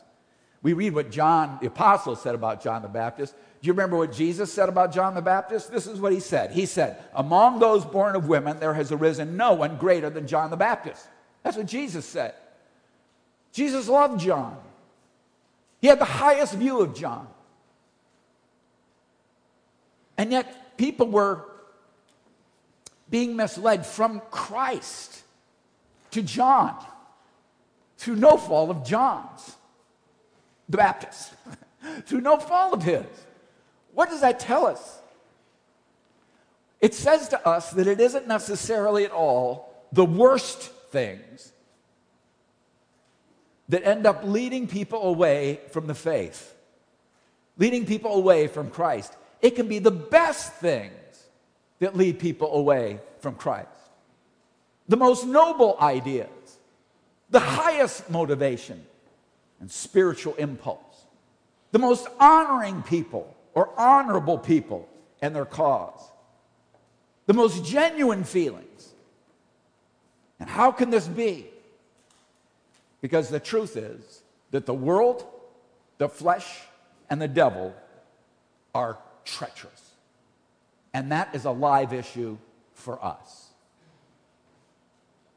We 0.63 0.73
read 0.73 0.95
what 0.95 1.11
John, 1.11 1.59
the 1.61 1.67
apostle, 1.67 2.15
said 2.15 2.37
about 2.37 2.63
John 2.63 2.83
the 2.83 2.89
Baptist. 2.89 3.35
Do 3.63 3.69
you 3.69 3.75
remember 3.75 3.97
what 3.97 4.13
Jesus 4.13 4.53
said 4.53 4.69
about 4.69 4.93
John 4.93 5.15
the 5.15 5.23
Baptist? 5.23 5.71
This 5.71 5.87
is 5.87 6.01
what 6.01 6.13
he 6.13 6.19
said. 6.19 6.51
He 6.51 6.67
said, 6.67 7.01
Among 7.15 7.61
those 7.61 7.85
born 7.85 8.17
of 8.17 8.27
women, 8.27 8.59
there 8.59 8.75
has 8.75 8.91
arisen 8.91 9.37
no 9.37 9.53
one 9.53 9.77
greater 9.77 10.11
than 10.11 10.27
John 10.27 10.51
the 10.51 10.57
Baptist. 10.57 11.07
That's 11.45 11.57
what 11.57 11.67
Jesus 11.67 12.05
said. 12.05 12.35
Jesus 13.53 13.87
loved 13.87 14.21
John, 14.21 14.57
he 15.81 15.87
had 15.87 16.01
the 16.01 16.05
highest 16.05 16.55
view 16.55 16.81
of 16.81 16.95
John. 16.95 17.29
And 20.19 20.33
yet, 20.33 20.77
people 20.77 21.07
were 21.07 21.45
being 23.11 23.37
misled 23.37 23.87
from 23.87 24.23
Christ 24.31 25.23
to 26.13 26.23
John 26.23 26.77
through 27.97 28.17
no 28.17 28.37
fault 28.37 28.71
of 28.71 28.85
John's, 28.85 29.57
the 30.69 30.79
Baptist, 30.79 31.35
through 32.07 32.23
no 32.23 32.39
fault 32.39 32.75
of 32.75 32.83
his. 32.83 33.07
What 33.95 34.09
does 34.09 34.21
that 34.21 34.41
tell 34.41 34.67
us? 34.67 35.01
It 36.81 36.95
says 36.95 37.29
to 37.29 37.49
us 37.49 37.71
that 37.71 37.87
it 37.87 38.01
isn't 38.01 38.27
necessarily 38.27 39.05
at 39.05 39.13
all 39.13 39.73
the 39.93 40.05
worst 40.05 40.61
things 40.91 41.53
that 43.69 43.87
end 43.87 44.07
up 44.07 44.25
leading 44.25 44.67
people 44.67 45.03
away 45.05 45.61
from 45.71 45.87
the 45.87 45.95
faith, 45.95 46.55
leading 47.57 47.87
people 47.87 48.15
away 48.15 48.49
from 48.49 48.71
Christ. 48.71 49.15
It 49.41 49.55
can 49.55 49.69
be 49.69 49.79
the 49.79 49.91
best 49.91 50.53
things 50.55 50.93
that 51.79 51.97
lead 51.97 52.19
people 52.19 52.55
away 52.55 53.01
from 53.21 53.35
Christ. 53.35 53.69
The 54.89 54.97
most 54.97 55.27
noble 55.27 55.77
ideas 55.81 56.29
the 57.33 57.41
highest 57.41 58.11
motivation 58.11 58.85
and 59.59 59.71
spiritual 59.71 60.35
impulse, 60.35 61.07
the 61.73 61.79
most 61.79 62.07
honoring 62.21 62.83
people 62.83 63.35
or 63.55 63.71
honorable 63.79 64.39
people 64.39 64.89
and 65.21 65.35
their 65.35 65.45
cause, 65.45 66.01
the 67.27 67.35
most 67.35 67.65
genuine 67.65 68.25
feelings. 68.25 68.93
And 70.41 70.49
how 70.49 70.73
can 70.73 70.91
this 70.91 71.07
be? 71.07 71.47
Because 73.01 73.29
the 73.29 73.41
truth 73.41 73.77
is 73.77 74.23
that 74.51 74.67
the 74.67 74.75
world, 74.75 75.25
the 75.99 76.09
flesh, 76.09 76.61
and 77.09 77.21
the 77.21 77.29
devil 77.29 77.75
are 78.75 78.99
treacherous. 79.25 79.91
And 80.95 81.13
that 81.13 81.35
is 81.35 81.45
a 81.45 81.51
live 81.51 81.93
issue 81.93 82.39
for 82.75 83.03
us. 83.05 83.49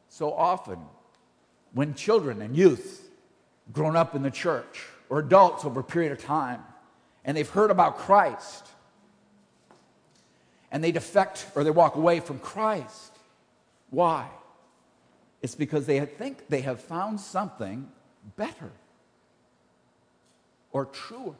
So 0.09 0.33
often, 0.33 0.79
when 1.73 1.93
children 1.93 2.41
and 2.41 2.55
youth 2.55 3.09
grown 3.73 3.95
up 3.95 4.15
in 4.15 4.23
the 4.23 4.31
church 4.31 4.85
or 5.09 5.19
adults 5.19 5.65
over 5.65 5.81
a 5.81 5.83
period 5.83 6.11
of 6.11 6.23
time 6.23 6.63
and 7.25 7.35
they've 7.35 7.49
heard 7.49 7.71
about 7.71 7.97
Christ 7.97 8.67
and 10.71 10.83
they 10.83 10.91
defect 10.91 11.47
or 11.55 11.63
they 11.63 11.71
walk 11.71 11.95
away 11.95 12.19
from 12.19 12.39
Christ. 12.39 13.17
Why? 13.89 14.27
It's 15.41 15.55
because 15.55 15.87
they 15.87 15.99
think 16.05 16.47
they 16.47 16.61
have 16.61 16.79
found 16.79 17.19
something 17.19 17.89
better 18.37 18.71
or 20.71 20.85
truer. 20.85 21.33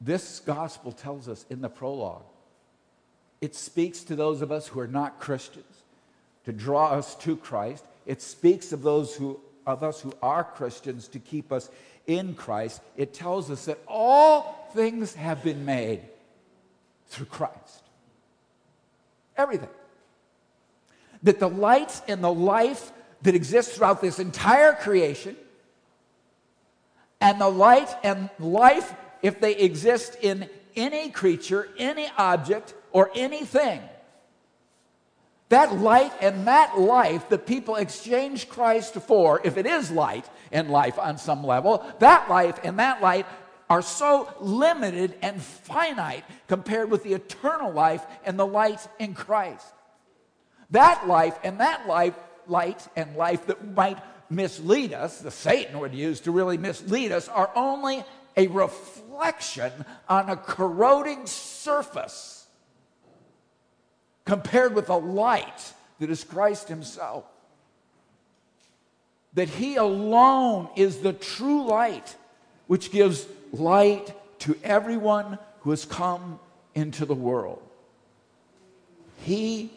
This 0.00 0.38
gospel 0.38 0.92
tells 0.92 1.28
us 1.28 1.44
in 1.50 1.60
the 1.60 1.68
prologue, 1.68 2.22
it 3.40 3.56
speaks 3.56 4.04
to 4.04 4.14
those 4.14 4.42
of 4.42 4.52
us 4.52 4.68
who 4.68 4.78
are 4.78 4.86
not 4.86 5.18
Christians 5.18 5.64
to 6.48 6.52
draw 6.54 6.92
us 6.92 7.14
to 7.14 7.36
Christ. 7.36 7.84
It 8.06 8.22
speaks 8.22 8.72
of 8.72 8.80
those 8.80 9.14
who, 9.14 9.38
of 9.66 9.82
us 9.82 10.00
who 10.00 10.14
are 10.22 10.42
Christians 10.42 11.06
to 11.08 11.18
keep 11.18 11.52
us 11.52 11.68
in 12.06 12.34
Christ. 12.34 12.80
It 12.96 13.12
tells 13.12 13.50
us 13.50 13.66
that 13.66 13.78
all 13.86 14.70
things 14.72 15.14
have 15.14 15.44
been 15.44 15.66
made 15.66 16.00
through 17.08 17.26
Christ. 17.26 17.82
Everything. 19.36 19.68
That 21.22 21.38
the 21.38 21.50
light 21.50 22.00
and 22.08 22.24
the 22.24 22.32
life 22.32 22.92
that 23.20 23.34
exists 23.34 23.76
throughout 23.76 24.00
this 24.00 24.18
entire 24.18 24.72
creation, 24.72 25.36
and 27.20 27.38
the 27.38 27.50
light 27.50 27.94
and 28.02 28.30
life 28.38 28.94
if 29.20 29.38
they 29.38 29.54
exist 29.54 30.16
in 30.22 30.48
any 30.76 31.10
creature, 31.10 31.68
any 31.76 32.08
object, 32.16 32.72
or 32.90 33.10
anything. 33.14 33.82
That 35.48 35.78
light 35.78 36.12
and 36.20 36.46
that 36.46 36.78
life 36.78 37.30
that 37.30 37.46
people 37.46 37.76
exchange 37.76 38.48
Christ 38.48 38.94
for, 38.94 39.40
if 39.44 39.56
it 39.56 39.64
is 39.64 39.90
light 39.90 40.28
and 40.52 40.70
life 40.70 40.98
on 40.98 41.16
some 41.16 41.42
level, 41.42 41.84
that 42.00 42.28
life 42.28 42.58
and 42.62 42.78
that 42.78 43.00
light 43.00 43.26
are 43.70 43.82
so 43.82 44.32
limited 44.40 45.14
and 45.22 45.40
finite 45.42 46.24
compared 46.48 46.90
with 46.90 47.02
the 47.02 47.14
eternal 47.14 47.72
life 47.72 48.04
and 48.24 48.38
the 48.38 48.46
light 48.46 48.86
in 48.98 49.14
Christ. 49.14 49.66
That 50.70 51.06
life 51.08 51.38
and 51.42 51.60
that 51.60 51.86
life, 51.86 52.14
light 52.46 52.86
and 52.94 53.16
life 53.16 53.46
that 53.46 53.74
might 53.74 53.98
mislead 54.28 54.92
us, 54.92 55.20
the 55.20 55.30
Satan 55.30 55.80
would 55.80 55.94
use 55.94 56.20
to 56.20 56.30
really 56.30 56.58
mislead 56.58 57.10
us, 57.10 57.28
are 57.28 57.50
only 57.54 58.04
a 58.36 58.48
reflection 58.48 59.72
on 60.08 60.28
a 60.28 60.36
corroding 60.36 61.26
surface 61.26 62.37
compared 64.28 64.74
with 64.74 64.88
the 64.88 65.00
light 65.00 65.72
that 65.98 66.10
is 66.10 66.22
Christ 66.22 66.68
Himself. 66.68 67.24
That 69.32 69.48
He 69.48 69.76
alone 69.76 70.68
is 70.76 70.98
the 70.98 71.14
true 71.14 71.64
light 71.64 72.14
which 72.66 72.92
gives 72.92 73.26
light 73.54 74.14
to 74.40 74.54
everyone 74.62 75.38
who 75.60 75.70
has 75.70 75.86
come 75.86 76.38
into 76.74 77.06
the 77.06 77.14
world. 77.14 77.62
He 79.22 79.70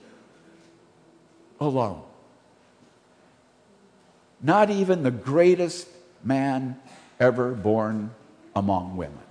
alone. 1.61 2.03
Not 4.41 4.69
even 4.69 5.03
the 5.03 5.11
greatest 5.11 5.87
man 6.25 6.77
ever 7.21 7.51
born 7.51 8.11
among 8.53 8.97
women, 8.97 9.23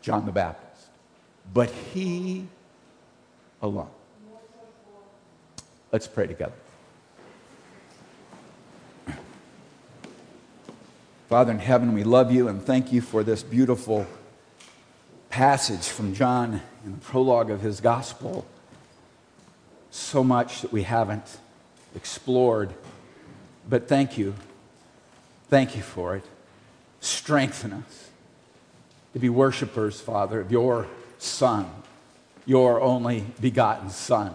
John 0.00 0.26
the 0.26 0.32
Baptist, 0.32 0.88
but 1.54 1.70
he 1.94 2.48
alone. 3.62 3.88
Let's 5.92 6.06
pray 6.06 6.26
together. 6.26 6.52
Father 11.28 11.52
in 11.52 11.60
heaven, 11.60 11.94
we 11.94 12.04
love 12.04 12.30
you 12.30 12.48
and 12.48 12.62
thank 12.62 12.92
you 12.92 13.00
for 13.00 13.22
this 13.22 13.42
beautiful 13.42 14.06
passage 15.30 15.88
from 15.88 16.14
John 16.14 16.60
in 16.84 16.92
the 16.92 16.98
prologue 16.98 17.50
of 17.50 17.62
his 17.62 17.80
gospel. 17.80 18.44
So 19.90 20.22
much 20.22 20.60
that 20.60 20.72
we 20.72 20.82
haven't 20.82 21.38
explored, 21.94 22.74
but 23.68 23.88
thank 23.88 24.18
you. 24.18 24.34
Thank 25.48 25.76
you 25.76 25.82
for 25.82 26.16
it. 26.16 26.24
Strengthen 27.00 27.72
us 27.72 28.10
to 29.12 29.18
be 29.18 29.28
worshipers, 29.28 30.00
Father, 30.00 30.40
of 30.40 30.50
your 30.50 30.86
Son, 31.18 31.70
your 32.44 32.80
only 32.80 33.24
begotten 33.40 33.90
Son, 33.90 34.34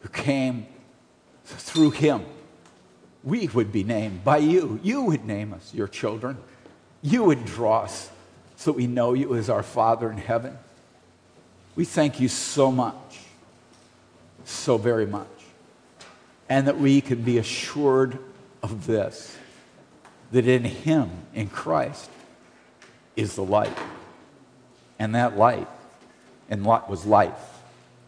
who 0.00 0.08
came 0.08 0.66
through 1.44 1.90
him 1.90 2.24
we 3.26 3.48
would 3.48 3.72
be 3.72 3.82
named 3.82 4.22
by 4.22 4.38
you. 4.38 4.78
You 4.84 5.02
would 5.02 5.26
name 5.26 5.52
us 5.52 5.74
your 5.74 5.88
children. 5.88 6.38
You 7.02 7.24
would 7.24 7.44
draw 7.44 7.82
us 7.82 8.08
so 8.54 8.70
we 8.70 8.86
know 8.86 9.14
you 9.14 9.34
as 9.34 9.50
our 9.50 9.64
Father 9.64 10.10
in 10.12 10.16
heaven. 10.16 10.56
We 11.74 11.84
thank 11.84 12.20
you 12.20 12.28
so 12.28 12.70
much, 12.70 13.18
so 14.44 14.78
very 14.78 15.06
much, 15.06 15.26
and 16.48 16.68
that 16.68 16.78
we 16.78 17.00
can 17.00 17.22
be 17.22 17.38
assured 17.38 18.18
of 18.62 18.86
this 18.86 19.36
that 20.30 20.46
in 20.46 20.64
Him, 20.64 21.10
in 21.34 21.48
Christ, 21.48 22.08
is 23.16 23.34
the 23.34 23.44
light. 23.44 23.76
And 25.00 25.16
that 25.16 25.36
light, 25.36 25.68
and 26.48 26.64
what 26.64 26.88
was 26.88 27.04
life, 27.04 27.60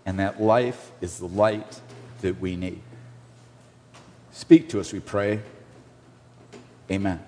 and 0.06 0.18
that 0.18 0.40
life 0.40 0.90
is 1.00 1.18
the 1.18 1.28
light 1.28 1.80
that 2.20 2.40
we 2.40 2.56
need. 2.56 2.82
Speak 4.32 4.68
to 4.70 4.80
us, 4.80 4.92
we 4.92 5.00
pray. 5.00 5.40
Amen. 6.90 7.27